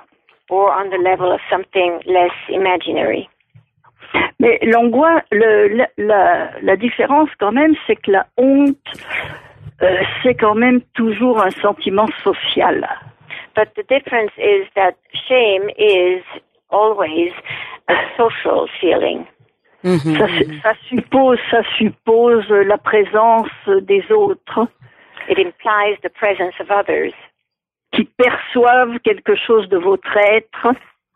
[0.50, 3.28] or on the level of something less imaginary.
[4.38, 8.76] Mais l'angoisse, le, la, la, la différence quand même, c'est que la honte,
[9.82, 12.86] euh, c'est quand même toujours un sentiment social.
[13.56, 14.94] But the difference is that
[15.28, 16.22] shame is
[16.70, 17.32] always
[17.88, 19.24] a social feeling.
[19.82, 20.16] Mhm.
[20.18, 23.50] Ça, su- ça suppose, ça suppose la présence
[23.82, 24.68] des autres
[25.28, 27.12] It implies the presence of others,
[27.94, 30.74] qui perçoivent quelque chose de votre être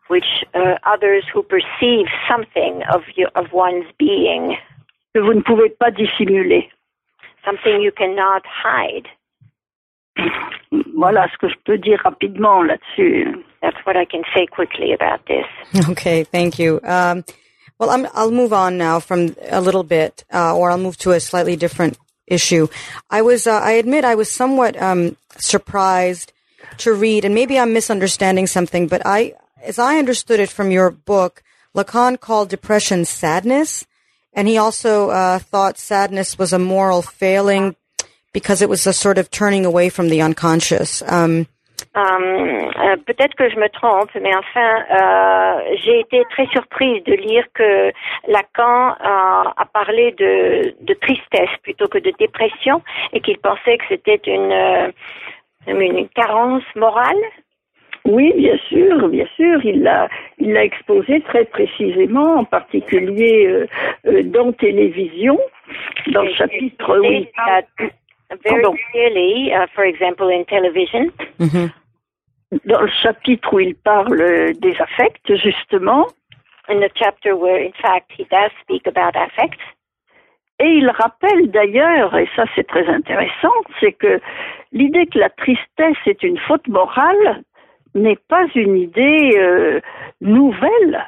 [0.09, 4.57] which uh, others who perceive something of you, of one's being,
[5.13, 6.67] que vous ne pouvez pas dissimuler.
[7.45, 9.07] something you cannot hide.
[10.97, 13.43] Voilà ce que je peux dire rapidement là-dessus.
[13.61, 15.45] That's what I can say quickly about this.
[15.89, 16.79] Okay, thank you.
[16.83, 17.23] Um,
[17.79, 21.11] well, I'm, I'll move on now from a little bit, uh, or I'll move to
[21.11, 21.97] a slightly different
[22.29, 22.67] issue.
[23.09, 26.31] I was, uh, I admit, I was somewhat um, surprised
[26.77, 30.89] to read, and maybe I'm misunderstanding something, but I, as I understood it from your
[30.91, 31.43] book,
[31.75, 33.85] Lacan called depression sadness,
[34.33, 37.75] and he also uh, thought sadness was a moral failing
[38.31, 41.01] because it was a sort of turning away from the unconscious.
[41.07, 41.47] Um,
[41.97, 47.13] Euh, euh, Peut-être que je me trompe, mais enfin, euh, j'ai été très surprise de
[47.13, 47.91] lire que
[48.27, 53.85] Lacan euh, a parlé de, de tristesse plutôt que de dépression et qu'il pensait que
[53.89, 54.91] c'était une,
[55.67, 57.17] une carence morale.
[58.05, 63.67] Oui, bien sûr, bien sûr, il l'a, il l'a exposé très précisément, en particulier euh,
[64.07, 65.39] euh, dans Télévision,
[66.07, 67.63] dans le chapitre où il parle,
[68.29, 68.77] Very Pardon.
[68.91, 71.71] clearly, uh, for example, in television, mhm.
[72.65, 76.07] dans le chapitre où il parle des affects, justement,
[76.67, 79.59] in the chapter where, in fact, he does speak about affect.
[80.59, 84.19] et il rappelle d'ailleurs, et ça c'est très intéressant, c'est que
[84.71, 87.43] l'idée que la tristesse est une faute morale
[87.95, 89.79] n'est pas une idée euh,
[90.21, 91.05] nouvelle.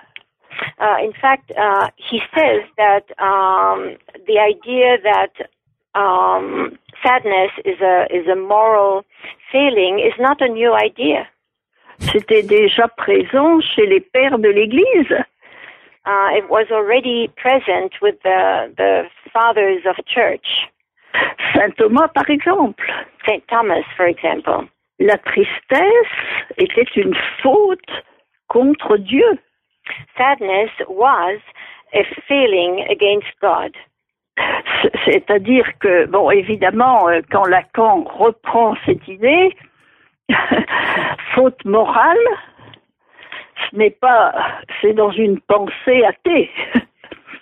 [0.79, 5.49] Uh, in fact, uh, he says that um, the idea that
[5.95, 9.03] um, sadness is a is a moral
[9.51, 11.27] feeling is not a new idea.
[11.99, 15.13] C'était déjà présent chez les pères de l'Église.
[16.03, 20.67] Uh, it was already present with the the fathers of church,
[21.53, 22.83] Saint Thomas, par exemple.
[23.25, 24.67] Saint Thomas, for example.
[24.99, 26.15] La tristesse
[26.57, 28.03] était une faute
[28.47, 29.37] contre Dieu.
[30.17, 31.39] Sadness was
[31.93, 33.75] a feeling against God.
[35.05, 39.55] C'est-à-dire que, bon, évidemment, euh, quand Lacan reprend cette idée,
[41.35, 42.17] faute morale,
[43.69, 44.33] ce n'est pas,
[44.81, 46.49] c'est dans une pensée athée.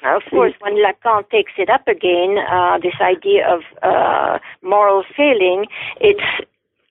[0.01, 5.65] Of course, when Lacan takes it up again, uh, this idea of uh, moral failing,
[5.99, 6.23] it's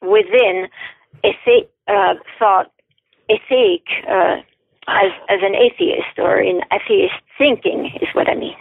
[0.03, 0.69] within
[1.25, 2.71] essay, uh, thought,
[3.31, 4.43] ethaic, uh,
[4.89, 8.57] as, as an atheist or in atheist thinking is what I mean.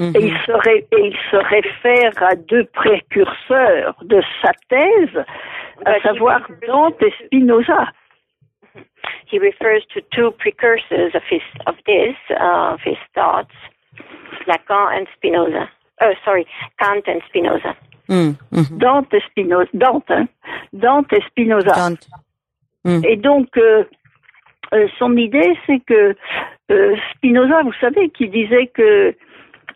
[0.00, 0.16] Mhm.
[0.16, 5.24] Et il, se ré- et il se réfère à deux précurseurs de sa thèse,
[5.84, 7.92] à But he savoir refers Dante et Spinoza.
[9.30, 13.54] He refers to two precursors of his of this uh, of his thoughts,
[14.46, 15.68] Lacan and Spinoza.
[16.00, 16.46] Oh, sorry,
[16.80, 17.76] Kant and Spinoza.
[18.08, 18.78] Mm, mhm.
[18.78, 19.68] Dante et Spinoza.
[19.74, 20.28] Dante, hein.
[20.72, 21.74] Dante et Spinoza.
[21.74, 22.08] Dante.
[23.04, 23.84] Et donc, euh,
[24.72, 26.16] euh, son idée, c'est que
[26.70, 29.14] euh, Spinoza, vous savez, qui disait que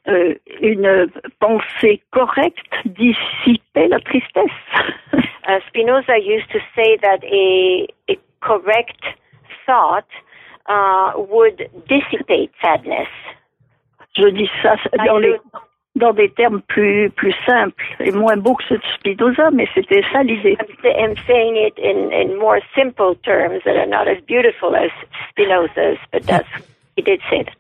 [0.09, 1.09] euh, une
[1.41, 4.51] pensée correcte dissipait la tristesse.
[5.47, 9.05] Uh, Spinoza used to say that a, a correct
[9.67, 10.07] thought
[10.71, 13.09] uh, would dissipate sadness.
[14.17, 15.37] Je dis ça dans, les,
[15.97, 20.03] dans des termes plus, plus simples et moins beaux que ceux de Spinoza, mais c'était
[20.13, 20.57] ça l'idée.
[20.59, 24.75] I'm, sa- I'm saying it in, in more simple terms that are not as beautiful
[24.75, 24.91] as
[25.29, 26.49] Spinoza's, but that's
[26.97, 27.53] he did say that.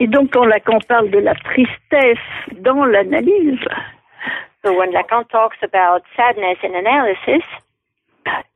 [0.00, 2.18] Et donc, quand Lacan parle de la tristesse
[2.60, 3.64] dans l'analyse,
[4.64, 7.44] So when Lacan talks about sadness in analysis,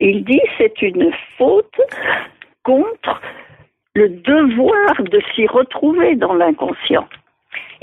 [0.01, 1.79] il dit c'est une faute
[2.63, 3.21] contre
[3.95, 7.07] le devoir de s'y retrouver dans l'inconscient.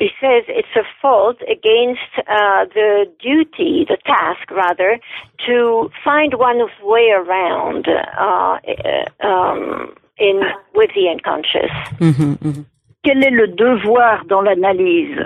[0.00, 4.98] he says it's a fault against uh, the duty, the task rather,
[5.46, 10.40] to find one's way around uh, uh, um, in
[10.74, 11.70] with the unconscious.
[12.00, 12.64] Mhm, mhm.
[13.02, 15.24] Quel est le devoir dans l'analyse?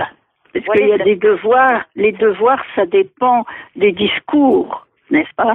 [0.52, 3.44] Parce qu'il y a des devoirs, les devoirs, ça dépend
[3.74, 5.54] des discours, n'est-ce pas?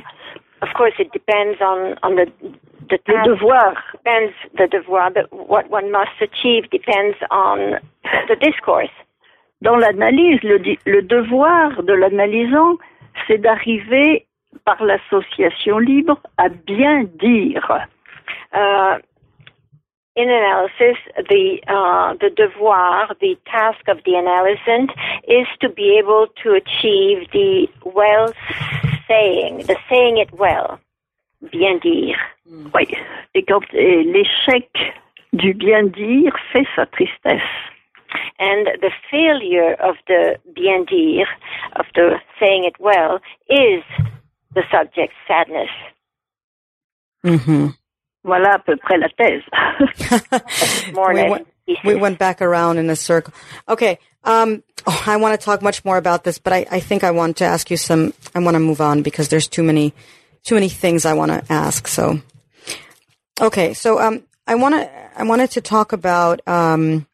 [0.62, 2.28] Of course, it depends on on the
[2.90, 3.26] the task.
[3.26, 7.80] devoirs, Depends the devoir, but what one must achieve depends on
[8.28, 8.92] the discourse.
[9.62, 12.78] dans l'analyse, le, devoir de l'analysant,
[13.28, 14.26] c'est d'arriver
[14.66, 17.86] par l'association libre à bien dire.
[18.54, 18.98] uh,
[20.20, 20.98] in analysis,
[21.30, 24.94] the uh, the devoir, the task of the analyst
[25.28, 28.34] is to be able to achieve the well
[29.08, 30.80] saying, the saying it well,
[31.52, 32.20] bien dire.
[32.74, 32.88] Oui.
[33.34, 34.70] Et quand et l'échec
[35.34, 37.42] du bien dire fait sa tristesse.
[38.40, 41.28] And the failure of the bien dire,
[41.76, 43.84] of the saying it well, is
[44.54, 45.70] the subject's sadness.
[47.24, 47.74] Mhm.
[48.24, 49.44] Voilà à peu près la thèse.
[50.96, 51.48] Or we, went,
[51.86, 53.34] we went back around in a circle.
[53.68, 53.98] Okay.
[54.24, 57.12] Um, oh, I want to talk much more about this, but I, I think I
[57.12, 58.14] want to ask you some.
[58.36, 59.94] I want to move on because there's too many,
[60.44, 61.88] too many things I want to ask.
[61.88, 62.22] So,
[63.40, 63.74] okay.
[63.74, 64.90] So, um, I want to.
[65.18, 66.46] I wanted to talk about.
[66.48, 67.08] Um,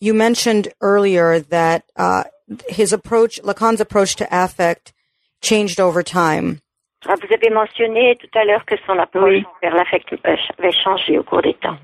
[0.00, 2.24] you mentioned earlier that uh,
[2.68, 4.92] his approach, Lacan's approach to affect,
[5.40, 6.60] changed over time.
[7.08, 9.44] Ah, Vous avez mentionné tout à l'heure que son approche Oui.
[9.62, 11.76] vers l'affect euh, avait changé au cours des temps.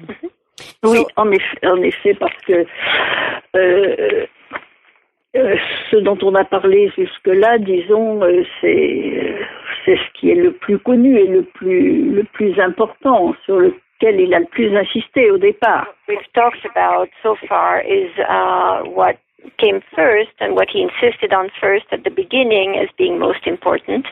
[0.85, 2.67] Oui, en effet, en effet parce que
[3.57, 4.27] euh,
[5.37, 5.57] euh,
[5.91, 9.35] ce dont on a parlé jusque-là, disons, euh, c'est
[9.85, 14.21] c'est ce qui est le plus connu et le plus le plus important sur lequel
[14.21, 15.87] il a le plus insisté au départ.
[16.09, 19.17] we've talked about so far is uh, what
[19.59, 24.05] came first and what he insisted on first at the beginning as being most important.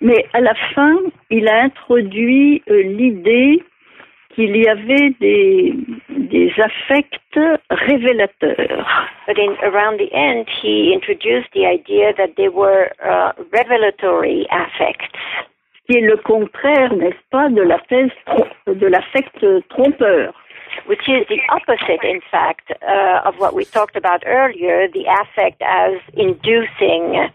[0.00, 0.96] Mais à la fin,
[1.30, 3.62] il a introduit euh, l'idée
[4.34, 5.74] qu'il y avait des,
[6.08, 7.38] des affects
[7.70, 9.08] révélateurs.
[9.26, 15.14] But in, around the end, he introduced the idea that they were uh, revelatory affects,
[15.86, 20.32] qui est le contraire, n'est-ce pas, de la thèse trom- de l'affect trompeur.
[20.86, 25.60] which is the opposite, in fact, uh, of what we talked about earlier, the affect
[25.60, 27.28] as inducing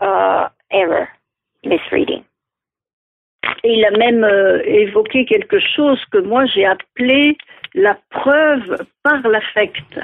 [0.00, 1.06] uh, error,
[1.64, 2.22] misreading.
[3.64, 7.36] Et il a même euh, évoqué quelque chose que moi j'ai appelé
[7.74, 9.98] la preuve par l'affect.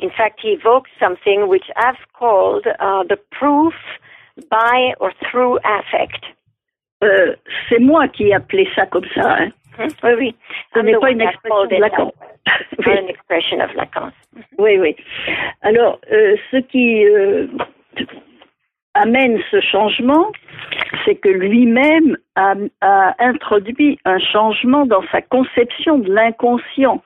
[0.00, 3.74] In fact, he evoked something which I've called uh, the proof
[4.50, 6.24] by or through affect.
[7.02, 7.34] Euh,
[7.68, 9.36] c'est moi qui ai appelé ça comme ça.
[9.38, 9.52] Hein.
[9.78, 9.88] Hmm?
[10.04, 10.36] Oui, oui.
[10.74, 12.12] Ce n'est pas une expression de Lacan.
[12.86, 14.12] not an expression of Lacan.
[14.58, 14.96] Oui, oui.
[15.62, 17.46] Alors, euh, ce qui euh,
[18.94, 20.32] amène ce changement,
[21.04, 27.02] c'est que lui-même a, a introduit un changement dans sa conception de l'inconscient.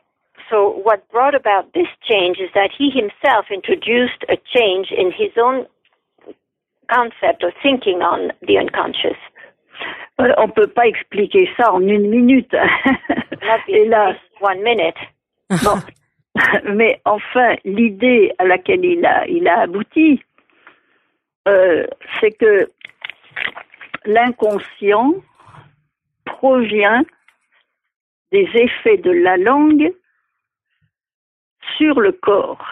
[0.51, 5.32] So what brought about this change is that he himself introduced a change in his
[5.37, 5.66] own
[6.89, 9.18] concept or thinking on the unconscious.
[10.20, 12.53] Euh, on peut pas expliquer ça en une minute.
[13.43, 14.97] Just one minute.
[15.51, 15.78] Bon.
[16.74, 20.22] Mais enfin, l'idée à laquelle il a, il a abouti,
[21.47, 21.86] euh,
[22.20, 22.70] c'est que
[24.05, 25.14] l'inconscient
[26.24, 27.03] provient
[28.32, 29.92] des effets de la langue
[31.76, 32.64] sur le corps.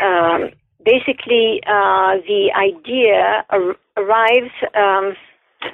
[0.00, 0.50] Um,
[0.84, 5.16] basically uh, the idea ar- arrives, um,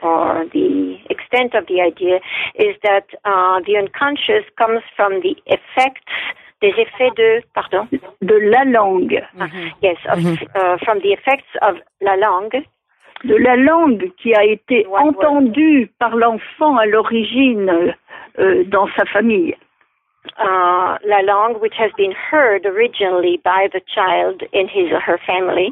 [0.03, 2.16] or the extent of the idea
[2.55, 6.12] is that uh, the unconscious comes from the effects,
[6.65, 7.87] des effets de, pardon,
[8.23, 9.23] De la langue.
[9.83, 12.62] yes, of, uh, from the effects of la langue,
[13.25, 15.17] De la langue qui a été One word.
[15.25, 17.95] entendue par l'enfant à l'origine
[18.39, 19.55] euh, dans sa famille.
[20.39, 25.19] uh, la langue which has been heard originally by the child in his or her
[25.27, 25.71] family.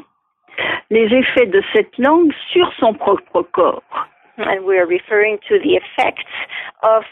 [0.90, 3.82] Les effets de cette langue sur son propre corps.
[4.38, 6.28] And we're referring to the effects
[6.82, 7.05] of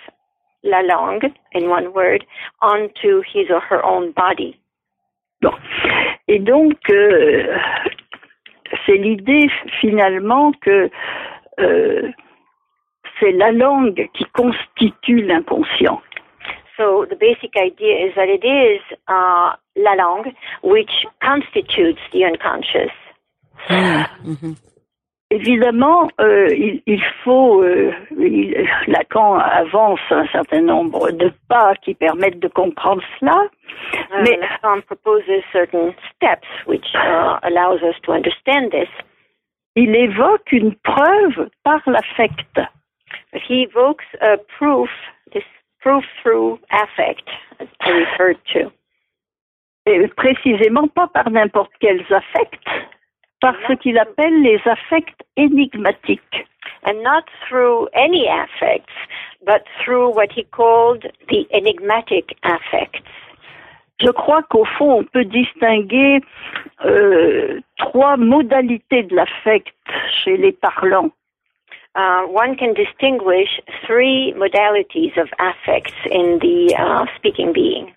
[0.62, 2.24] la langue, in one word,
[2.60, 4.58] onto his or her own body.
[5.42, 5.54] Bon.
[6.28, 7.56] Et donc, euh,
[8.86, 9.48] c'est l'idée
[9.80, 10.90] finalement que
[11.58, 12.10] euh,
[13.18, 16.00] c'est la langue qui constitue l'inconscient.
[16.76, 20.32] So the basic idea is that it is uh, la langue
[20.62, 22.92] which constitutes the unconscious.
[23.68, 24.56] Mhm.
[25.32, 31.94] Évidemment, euh, il, il faut, euh, il- Lacan avance un certain nombre de pas qui
[31.94, 33.38] permettent de comprendre cela,
[34.12, 35.22] Uh, Mais- Lacan proposes
[35.52, 38.88] certain steps which uh, allows us to understand this.
[39.76, 42.60] il évoque une preuve par l'affect.
[43.32, 44.90] He evokes a proof,
[45.32, 45.44] this
[45.80, 47.28] proof through affect,
[47.60, 48.72] as I referred to.
[49.86, 52.68] Et précisément pas par n'importe quels affects,
[53.40, 56.46] par ce qu'il appelle les affects énigmatiques.
[56.84, 58.92] And not through any affects,
[59.44, 63.02] but through what he called the enigmatic affects.
[64.00, 66.20] Je crois qu'au fond, on peut distinguer
[66.84, 69.74] euh, trois modalités de l'affect
[70.24, 71.10] chez les parlants.
[71.96, 77.92] Uh, one can distinguish three modalities of affects in the uh, speaking being.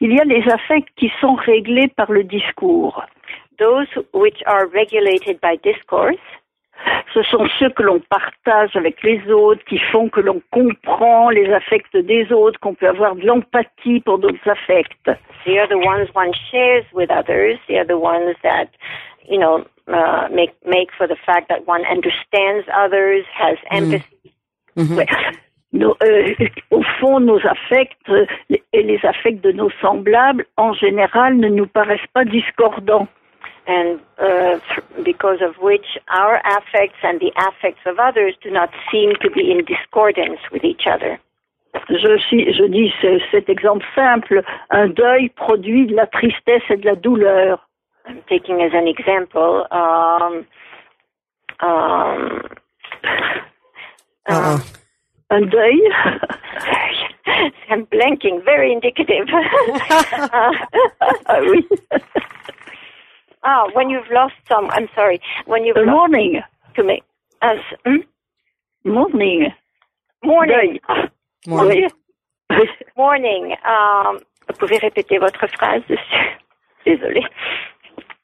[0.00, 3.04] Il y a les affects qui sont réglés par le discours.
[3.58, 6.18] Those which are regulated by discourse,
[7.12, 11.52] Ce sont ceux que l'on partage avec les autres, qui font que l'on comprend les
[11.52, 15.10] affects des autres, qu'on peut avoir de l'empathie pour d'autres affects.
[15.44, 17.58] they are the ones one shares with others.
[17.66, 18.68] They are the ones that,
[19.28, 24.32] you know, uh, make make for the fact that one understands others, has empathy.
[24.76, 24.96] Mhm.
[24.96, 25.06] Ouais.
[25.72, 26.34] Nos- euh,
[26.70, 27.96] au fond, nos affects
[28.72, 33.08] et les affects de nos semblables, en général, ne nous paraissent pas discordants.
[33.68, 34.58] And uh,
[35.04, 39.50] because of which our affects and the affects of others do not seem to be
[39.52, 41.18] in discordance with each other.
[41.90, 46.86] Je, je dis ce- cet exemple simple, un deuil produit de la tristesse et de
[46.86, 47.58] la douleur.
[48.08, 49.66] I'm taking as an example.
[49.70, 50.46] Um,
[51.60, 52.40] um,
[54.30, 54.60] Uh-oh.
[55.30, 55.80] Un deuil,
[57.70, 58.42] I'm blanking.
[58.44, 59.28] Very indicative.
[59.30, 59.42] uh,
[61.26, 61.66] ah oui,
[63.42, 64.68] ah, when you've lost some.
[64.70, 65.20] I'm sorry.
[65.46, 66.40] When you've un lost morning,
[66.74, 67.02] to me.
[67.42, 68.02] As, hmm?
[68.84, 69.52] morning,
[70.24, 70.78] Morning.
[70.86, 71.08] deuil.
[71.78, 71.88] Dieu.
[72.96, 73.54] Morning.
[73.64, 74.18] Um,
[74.48, 76.38] vous pouvez répéter votre phrase dessus.
[76.86, 77.24] Désolée.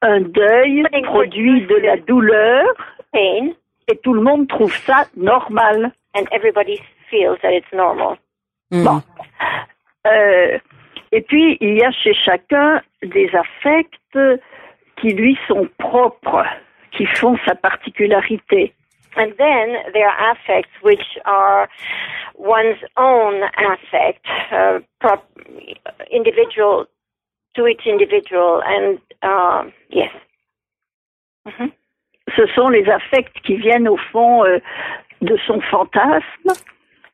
[0.03, 2.65] Un deuil Morning produit de la douleur
[3.13, 3.53] Pain,
[3.89, 5.93] et tout le monde trouve ça normal.
[6.17, 8.17] and everybody feels that it's normal.
[8.71, 8.85] Mhm.
[8.85, 9.03] Bon.
[10.07, 10.59] Euh,
[11.13, 14.19] et puis, il y a chez chacun des affects
[14.97, 16.45] qui lui sont propres,
[16.93, 18.73] qui font sa particularité.
[19.17, 21.69] And then there are affects which are
[22.37, 25.29] one's own affect, uh, prop-
[26.11, 26.87] individual
[27.55, 30.11] to each individual, and uh, yes.
[31.47, 31.71] Mhm.
[32.37, 34.59] Ce sont les affects qui viennent au fond euh,
[35.21, 36.53] de son fantasme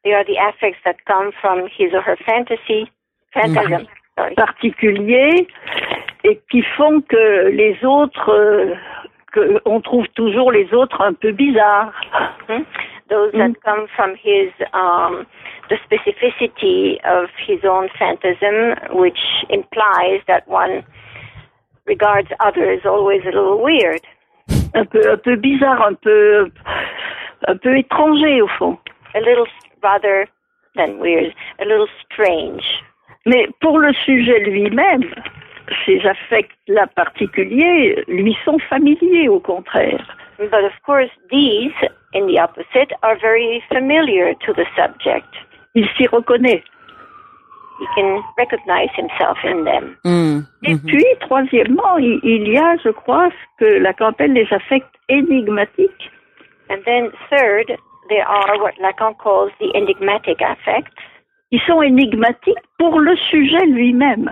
[0.03, 2.91] They are the affects that come from his or her fantasy,
[3.35, 3.87] phantasm.
[4.17, 4.35] Sorry.
[4.35, 5.47] particulier
[6.25, 8.75] et qui font que les autres, euh,
[9.33, 11.93] que on trouve toujours les autres un peu bizarres.
[12.49, 12.65] Mhm.
[13.09, 15.27] Those that come from his um,
[15.69, 19.19] the specificity of his own phantasm, which
[19.49, 20.85] implies that one
[21.87, 24.01] regards others always a little weird.
[24.75, 26.51] un peu un peu bizarre, un peu
[27.49, 28.79] un peu étranger au fond.
[29.15, 29.47] a little
[29.83, 30.27] rather
[30.77, 32.65] than weird, a little strange.
[33.27, 35.05] Mais pour le sujet lui-même,
[35.85, 40.17] ces affects-là particuliers lui sont familiers au contraire.
[40.39, 41.73] But of course, these,
[42.15, 45.29] in the opposite, are very familiar to the subject.
[45.75, 46.63] Il s'y reconnaît.
[47.81, 49.97] He can recognize himself in them.
[50.05, 50.45] Mhm.
[50.65, 50.81] Et Mhm.
[50.87, 56.11] puis, troisièmement, il, il y a, je crois, ce que Lacan appelle les affects énigmatiques.
[56.71, 57.77] And then, third,
[58.09, 60.93] there are what Lacan calls the enigmatic affects.
[61.53, 64.31] Ils sont énigmatiques pour le sujet lui-même.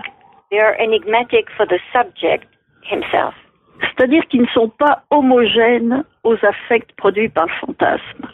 [0.51, 2.47] They are enigmatic for the subject
[2.83, 3.35] himself.
[3.81, 8.27] C'est-à-dire qu'ils ne sont pas homogènes aux affects produits par le fantasme.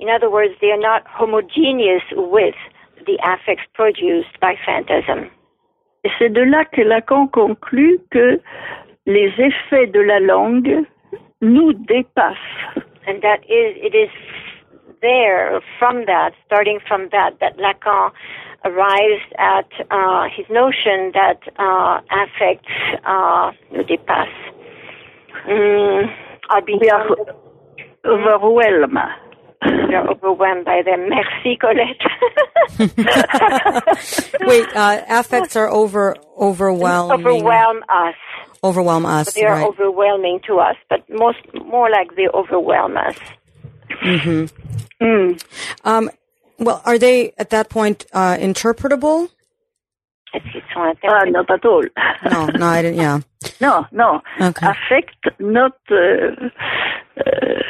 [0.00, 2.54] In other words, they are not homogeneous with
[3.06, 5.30] the affects produced by phantasm.
[6.04, 8.40] Et c'est de là que Lacan conclut que
[9.06, 10.84] les effets de la langue
[11.40, 12.36] nous dépassent.
[13.06, 14.10] And that is, it is
[15.00, 18.12] there from that, starting from that, that Lacan
[18.64, 22.68] arrives at uh, his notion that uh, affects
[23.04, 24.28] uh, nous dépassent.
[25.46, 26.08] Mm,
[26.50, 27.06] are We are
[28.04, 28.98] overwhelmed.
[29.88, 31.08] we are overwhelmed by them.
[31.08, 32.04] Merci, Colette.
[34.40, 37.26] Wait, uh, affects are over overwhelming.
[37.26, 38.14] Overwhelm us.
[38.62, 39.34] Overwhelm us.
[39.34, 39.66] They are right.
[39.66, 43.16] overwhelming to us, but most more like they overwhelm us.
[45.00, 45.32] Hmm.
[45.84, 46.10] Um,
[46.58, 49.28] well, are they at that point uh, interpretable?
[50.34, 51.32] Est-ce qu'ils sont Ah, interprétés?
[51.32, 51.84] not at all.
[52.30, 52.98] No, no, I didn't.
[53.00, 53.20] Yeah.
[53.60, 54.20] No, no.
[54.40, 54.66] Okay.
[54.66, 55.72] Affect, not.
[55.90, 56.50] Uh,
[57.18, 57.62] uh,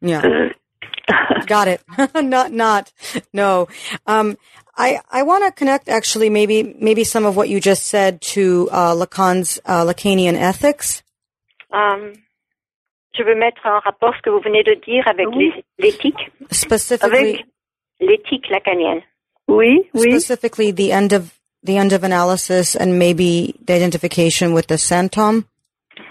[0.00, 0.48] Yeah.
[1.46, 1.80] Got it.
[2.14, 2.92] not, not,
[3.32, 3.68] no.
[4.06, 4.36] Um,
[4.76, 8.68] I, I want to connect actually maybe, maybe some of what you just said to,
[8.72, 11.02] uh, Lacan's, uh, Lacanian ethics.
[11.72, 12.12] Um,
[13.14, 15.52] je veux mettre en rapport ce que vous venez de dire avec Oui.
[15.78, 17.46] les- l'éthique, Specifically, Avec-
[18.02, 19.02] l'éthique lacanienne.
[19.48, 20.10] oui, oui.
[20.10, 21.32] specifically the end of,
[21.62, 25.46] the end of analysis and maybe the identification with the symptom.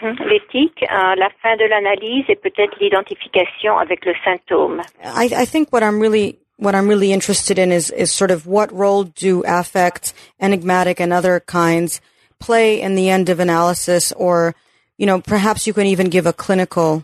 [0.01, 0.17] Mhm.
[0.29, 4.81] L'éthique, euh, la fin de l'analyse et peut-être l'identification avec le symptôme.
[5.03, 8.45] I, I think what I'm really what I'm really interested in is is sort of
[8.45, 11.99] what role do affect, enigmatic, and other kinds
[12.39, 14.55] play in the end of analysis, or
[14.97, 17.03] you know, perhaps you can even give a clinical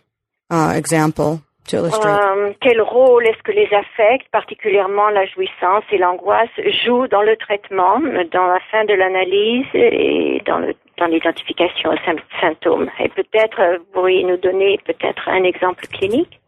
[0.49, 1.46] uh, example to illustrate.
[1.73, 6.49] Euh, quel rôle est-ce que les affects, particulièrement la jouissance et l'angoisse,
[6.83, 7.99] jouent dans le traitement,
[8.31, 12.89] dans la fin de l'analyse et dans le dans l'identification aux sym- symptômes?
[12.99, 16.39] Et peut-être euh, vous pourriez nous donner peut-être un exemple clinique?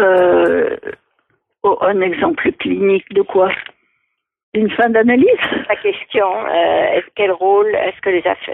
[0.00, 0.76] Euh,
[1.62, 3.50] oh, un exemple clinique de quoi?
[4.54, 5.26] Une fin d'analyse?
[5.66, 8.10] Sa question, euh, est-ce quel rôle est-ce que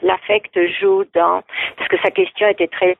[0.07, 1.42] l'affect joue dans
[1.76, 2.97] Parce que sa question était très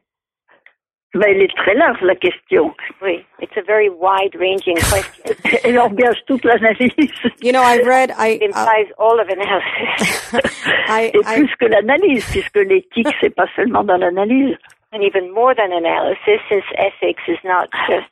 [1.15, 2.75] ben, Elle est très large, la question.
[3.03, 5.35] oui, it's a very wide-ranging question.
[5.65, 6.93] Elle engage toute l'analyse.
[7.41, 10.33] You know, I read, I, It uh, implies all of analysis.
[10.89, 14.57] I, Et I, plus que l'analyse, puisque l'éthique, c'est pas seulement dans l'analyse.
[14.95, 18.07] and even more than analysis, since ethics is not just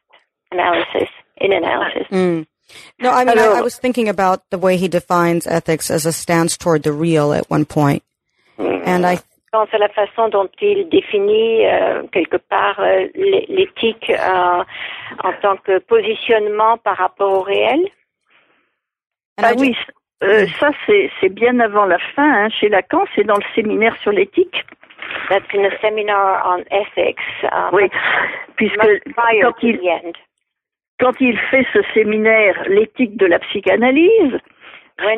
[0.50, 2.06] analysis in analysis.
[2.10, 2.46] mm.
[3.00, 6.12] no, I mean, I, I was thinking about the way he defines ethics as a
[6.12, 8.02] stance toward the real at one point,
[8.58, 9.20] and I,
[9.52, 14.64] pense à la façon dont il définit euh, quelque part euh, l'é- l'éthique euh,
[15.22, 17.86] en tant que positionnement par rapport au réel.
[19.42, 19.76] Ah I oui,
[20.60, 22.44] ça c'est bien avant la fin.
[22.44, 22.48] hein.
[22.50, 24.64] Chez Lacan, c'est dans le séminaire sur l'éthique.
[25.28, 27.18] That's in a seminar on ethics.
[27.42, 27.88] Uh, Oui,
[28.56, 28.76] puisque
[29.14, 30.16] quand il, the
[31.00, 34.38] quand il fait ce séminaire, l'éthique de la psychanalyse,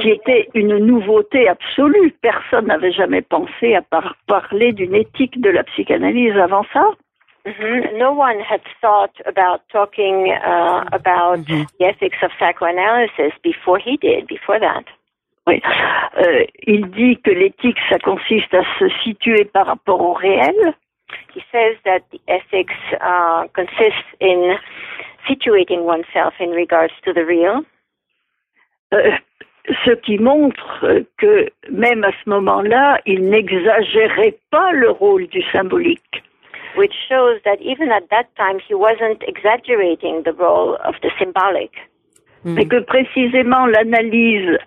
[0.00, 5.50] qui était une nouveauté absolue, personne n'avait jamais pensé à par- parler d'une éthique de
[5.50, 6.84] la psychanalyse avant ça.
[7.46, 7.98] Mhm.
[7.98, 14.26] No one had thought about talking uh, about the ethics of psychoanalysis before he did,
[14.26, 14.84] before that.
[15.46, 15.60] Oui.
[16.18, 20.74] Euh, il dit que l'éthique, ça consiste à se situer par rapport au réel,
[21.34, 24.56] He says that the ethics uh, consists in
[25.28, 27.62] situating oneself in regards to the real,
[28.92, 29.12] euh,
[29.84, 36.22] ce qui montre que même à ce moment-là, il n'exagérait pas le rôle du symbolique.
[36.76, 41.70] which shows that even at that time he wasn't exaggerating the role of the symbolic.
[42.44, 44.58] mais que précisément l'analyse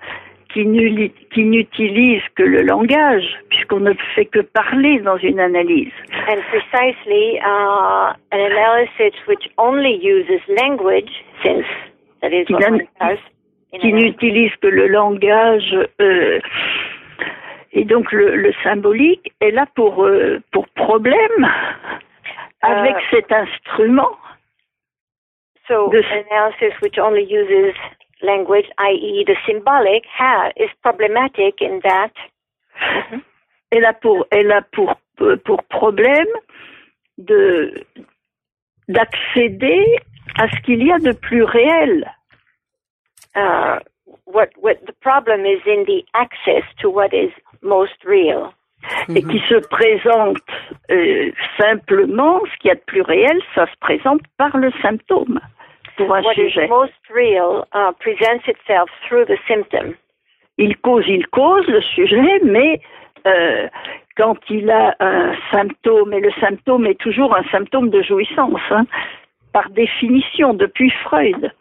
[0.54, 5.92] qui n'utilise que le langage, puisqu'on ne fait que parler dans une analyse,
[6.30, 11.12] And precisely, uh, an analysis which only uses language,
[11.44, 11.66] since
[12.22, 13.20] that is what one does
[13.80, 14.12] qui analysis.
[14.12, 16.40] n'utilise que le langage, euh,
[17.74, 21.48] et donc le, le symbolique est là pour, euh, pour problème
[22.62, 24.18] avec Euh, cet instrument.
[25.68, 26.02] So an
[26.32, 27.76] analysis which only uses
[28.22, 32.14] language, i.e., the symbolic, ha, is problematic in that
[33.70, 36.28] Elle a pour, elle a pour, euh, pour problème
[37.18, 37.74] de
[38.88, 39.84] d'accéder
[40.40, 42.10] à ce qu'il y a de plus réel.
[43.38, 43.80] Uh,
[44.26, 47.32] what what the problem is in the access to what is
[47.62, 48.54] most real.
[49.10, 50.38] et qui se présente
[50.92, 55.40] euh, simplement, ce qu'il y a de plus réel, ça se présente par le symptôme
[55.98, 56.68] pour un What is sujet.
[56.68, 59.96] most real uh, presents itself through the symptom.
[60.58, 62.80] Il cause, il cause le sujet, mais
[63.26, 63.68] euh,
[64.16, 68.86] quand il a un symptôme, et le symptôme est toujours un symptôme de jouissance, hein,
[69.54, 71.52] par définition, depuis Freud.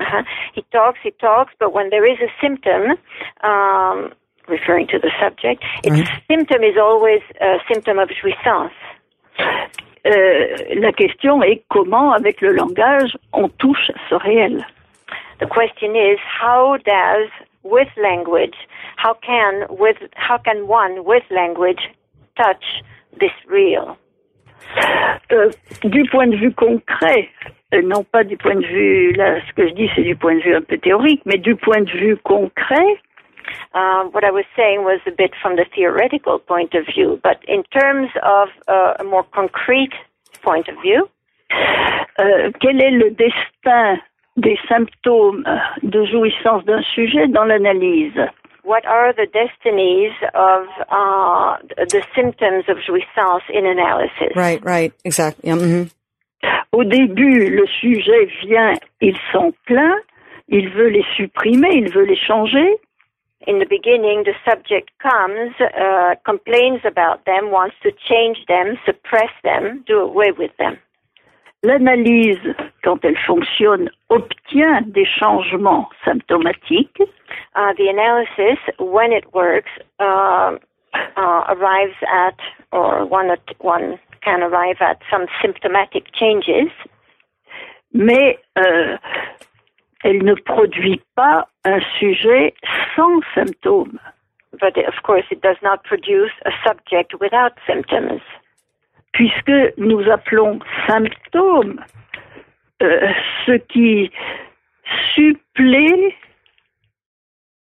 [0.00, 0.22] Uh-huh.
[0.54, 2.96] He talks, he talks, but when there is a symptom,
[3.42, 4.12] um,
[4.48, 6.22] referring to the subject, its Right.
[6.28, 8.72] symptom is always a symptom of jouissance.
[10.06, 10.46] Euh,
[10.76, 14.64] la question est comment, avec le langage, on touche ce réel.
[15.40, 17.28] the question is, how does
[17.62, 18.54] with language,
[18.96, 21.80] how can with how can one with language
[22.36, 22.82] touch
[23.18, 23.96] this real?
[25.32, 25.50] Euh,
[25.84, 27.28] du point de vue concret,
[27.82, 30.40] non pas du point de vue, là, ce que je dis, c'est du point de
[30.40, 32.98] vue un peu théorique, mais du point de vue concret,
[33.74, 37.38] Um, what I was saying was a bit from the theoretical point of view, but
[37.46, 39.92] in terms of uh, a more concrete
[40.42, 41.08] point of view,
[42.20, 43.98] euh, quel est le destin
[44.36, 45.44] des symptômes
[45.82, 48.18] de jouissance d'un sujet dans l'analyse?
[48.64, 54.36] What are the destinies of uh, the symptoms of jouissance in analysis?
[54.36, 55.48] Right, right, exactly.
[55.48, 55.90] Yeah, mhm.
[56.72, 59.98] Au début, le sujet vient, il s'en plaint,
[60.48, 62.76] il veut les supprimer, il veut les changer.
[63.46, 69.30] In the beginning, the subject comes, uh, complains about them, wants to change them, suppress
[69.42, 70.76] them, do away with them.
[71.62, 77.00] L'analyse, quand elle fonctionne, obtient des changements symptomatiques.
[77.54, 80.56] Uh, the analysis, when it works, uh,
[81.16, 82.38] uh, arrives at,
[82.72, 83.30] or one,
[83.60, 86.72] one can arrive at some symptomatic changes.
[87.92, 88.96] Mais euh,
[90.04, 92.54] elle ne produit pas un sujet
[92.96, 93.98] sans symptômes.
[94.60, 98.20] But of course, it does not produce a subject without symptoms.
[99.12, 101.80] Puisque nous appelons symptômes
[102.82, 103.12] euh,
[103.46, 104.10] ce qui
[105.14, 106.16] supplée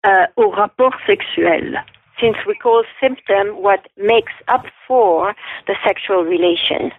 [0.06, 1.84] euh, au rapport sexuel.
[2.20, 5.34] Since we call symptom what makes up for
[5.66, 6.92] the sexual relation.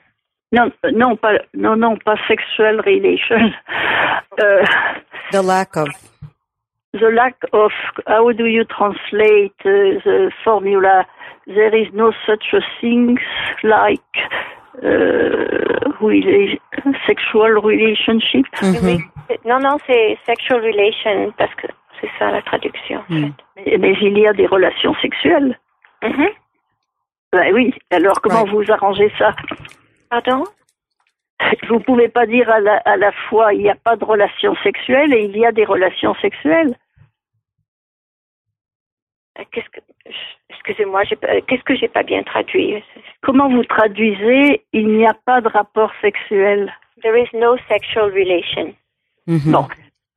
[0.51, 3.53] Non, non, pas, non, non, pas sexual relation.
[4.37, 4.65] Uh,
[5.31, 5.87] the lack of.
[6.91, 7.71] The lack of.
[8.05, 11.05] How do you translate uh, the formula?
[11.47, 13.17] There is no such a thing
[13.63, 14.13] like
[14.83, 16.59] uh, rela
[17.07, 18.45] sexual relationship.
[18.61, 18.99] Mm -hmm.
[19.45, 21.67] Non, non, c'est sexual relation parce que
[22.01, 22.99] c'est ça la traduction.
[23.09, 23.33] En Mm.
[23.55, 23.65] fait.
[23.65, 25.59] mais, mais il y a des relations sexuelles.
[26.03, 26.29] Mhm.
[27.33, 27.73] Ben oui.
[27.91, 29.33] Alors comment vous arrangez ça?
[30.09, 30.43] Pardon?
[31.67, 34.55] Vous pouvez pas dire à la, à la fois il n'y a pas de relations
[34.63, 36.75] sexuelles et il y a des relations sexuelles.
[39.39, 39.79] Euh, Qu'est-ce que
[40.49, 42.81] excusez-moi, euh, qu'est-ce que j'ai pas bien traduit?
[43.21, 46.73] Comment vous traduisez il n'y a pas de rapport sexuel?
[47.01, 48.73] There is no sexual relation.
[49.27, 49.67] Bon.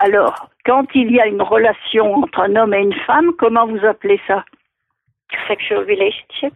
[0.00, 3.84] Alors, quand il y a une relation entre un homme et une femme, comment vous
[3.84, 4.44] appelez ça?
[5.48, 6.54] Sexual relationship.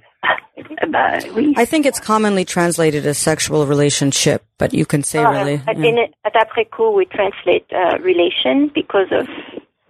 [0.57, 1.53] Eh Ben oui.
[1.59, 5.57] I think it's commonly translated as sexual relationship, but you can say Uh, really.
[5.67, 9.27] but in it, at après coup, we translate uh, relation because of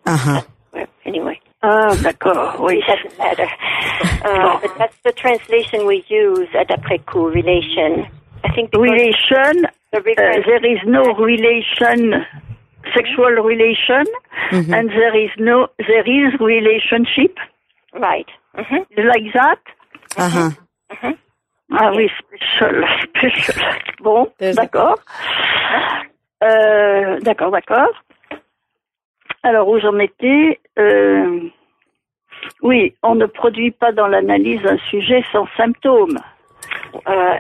[0.07, 0.41] Uh huh.
[0.73, 1.39] well, anyway.
[1.63, 2.79] Ah, d'accord, oui.
[2.79, 3.49] It doesn't matter.
[4.25, 8.07] Uh, but that's the translation we use at après coup, relation.
[8.45, 10.03] I think Relation, the uh,
[10.47, 12.25] there is no relation,
[12.95, 14.05] sexual relation,
[14.51, 14.73] Mhm.
[14.75, 17.39] and there is no, there is relationship,
[17.95, 18.29] right.
[18.55, 19.61] hmm like that?
[20.17, 20.51] Uh huh.
[21.75, 23.65] Ah oui, special, special.
[24.03, 24.99] Bon, There's- d'accord.
[26.43, 27.93] Euh, d'accord, d'accord.
[29.43, 31.41] Alors, où j'en étais euh,
[32.63, 36.19] Oui, on ne produit pas dans l'analyse un sujet sans symptômes.
[37.07, 37.39] Uh,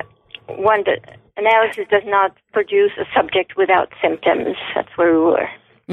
[0.49, 1.01] one that
[1.37, 4.57] analysis does not produce a subject without symptoms.
[4.75, 5.49] That's where we were.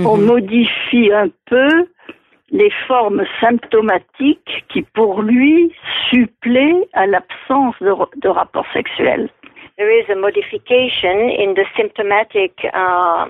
[0.05, 1.87] On modifie un peu
[2.51, 5.73] les formes symptomatiques qui, pour lui,
[6.09, 9.29] suppléent à l'absence de, de rapport sexuel.
[9.77, 13.29] There is a modification in the symptomatic, uh,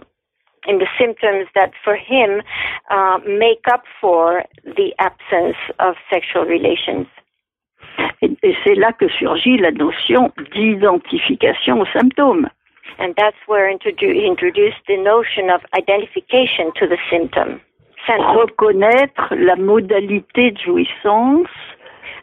[0.67, 2.41] in the symptoms that for him
[2.89, 7.07] uh, make up for the absence of sexual relations.
[8.21, 12.47] Et, c'est là que surgit la notion d'identification aux symptômes.
[12.99, 17.59] And that's where introdu- introduced the notion of identification to the symptom.
[18.07, 21.47] Reconnaître la modalité de jouissance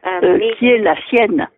[0.04, 1.48] um, euh, meaning qui est la sienne.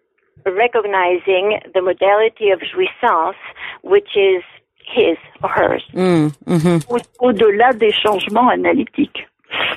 [0.47, 3.37] recognizing the modality of jouissance,
[3.83, 4.43] which is
[4.85, 6.81] his or hers, Mm, mhm.
[6.89, 9.27] Au- Au-delà des changements analytiques.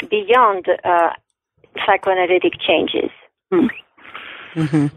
[0.09, 1.09] beyond uh,
[1.77, 3.11] psychoanalytic changes.
[4.53, 4.87] Hmm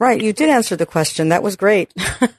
[0.00, 1.30] Right, you did answer the question.
[1.30, 1.92] That was great.
[2.22, 2.30] um,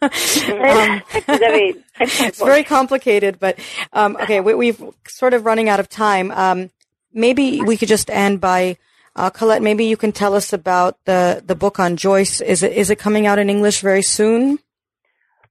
[2.00, 3.60] it's very complicated, but
[3.92, 6.32] um, okay, we, we've sort of running out of time.
[6.32, 6.70] Um,
[7.14, 8.78] maybe we could just end by
[9.16, 9.62] uh, Colette.
[9.62, 12.40] Maybe you can tell us about the the book on Joyce.
[12.40, 14.60] Is it is it coming out in English very soon?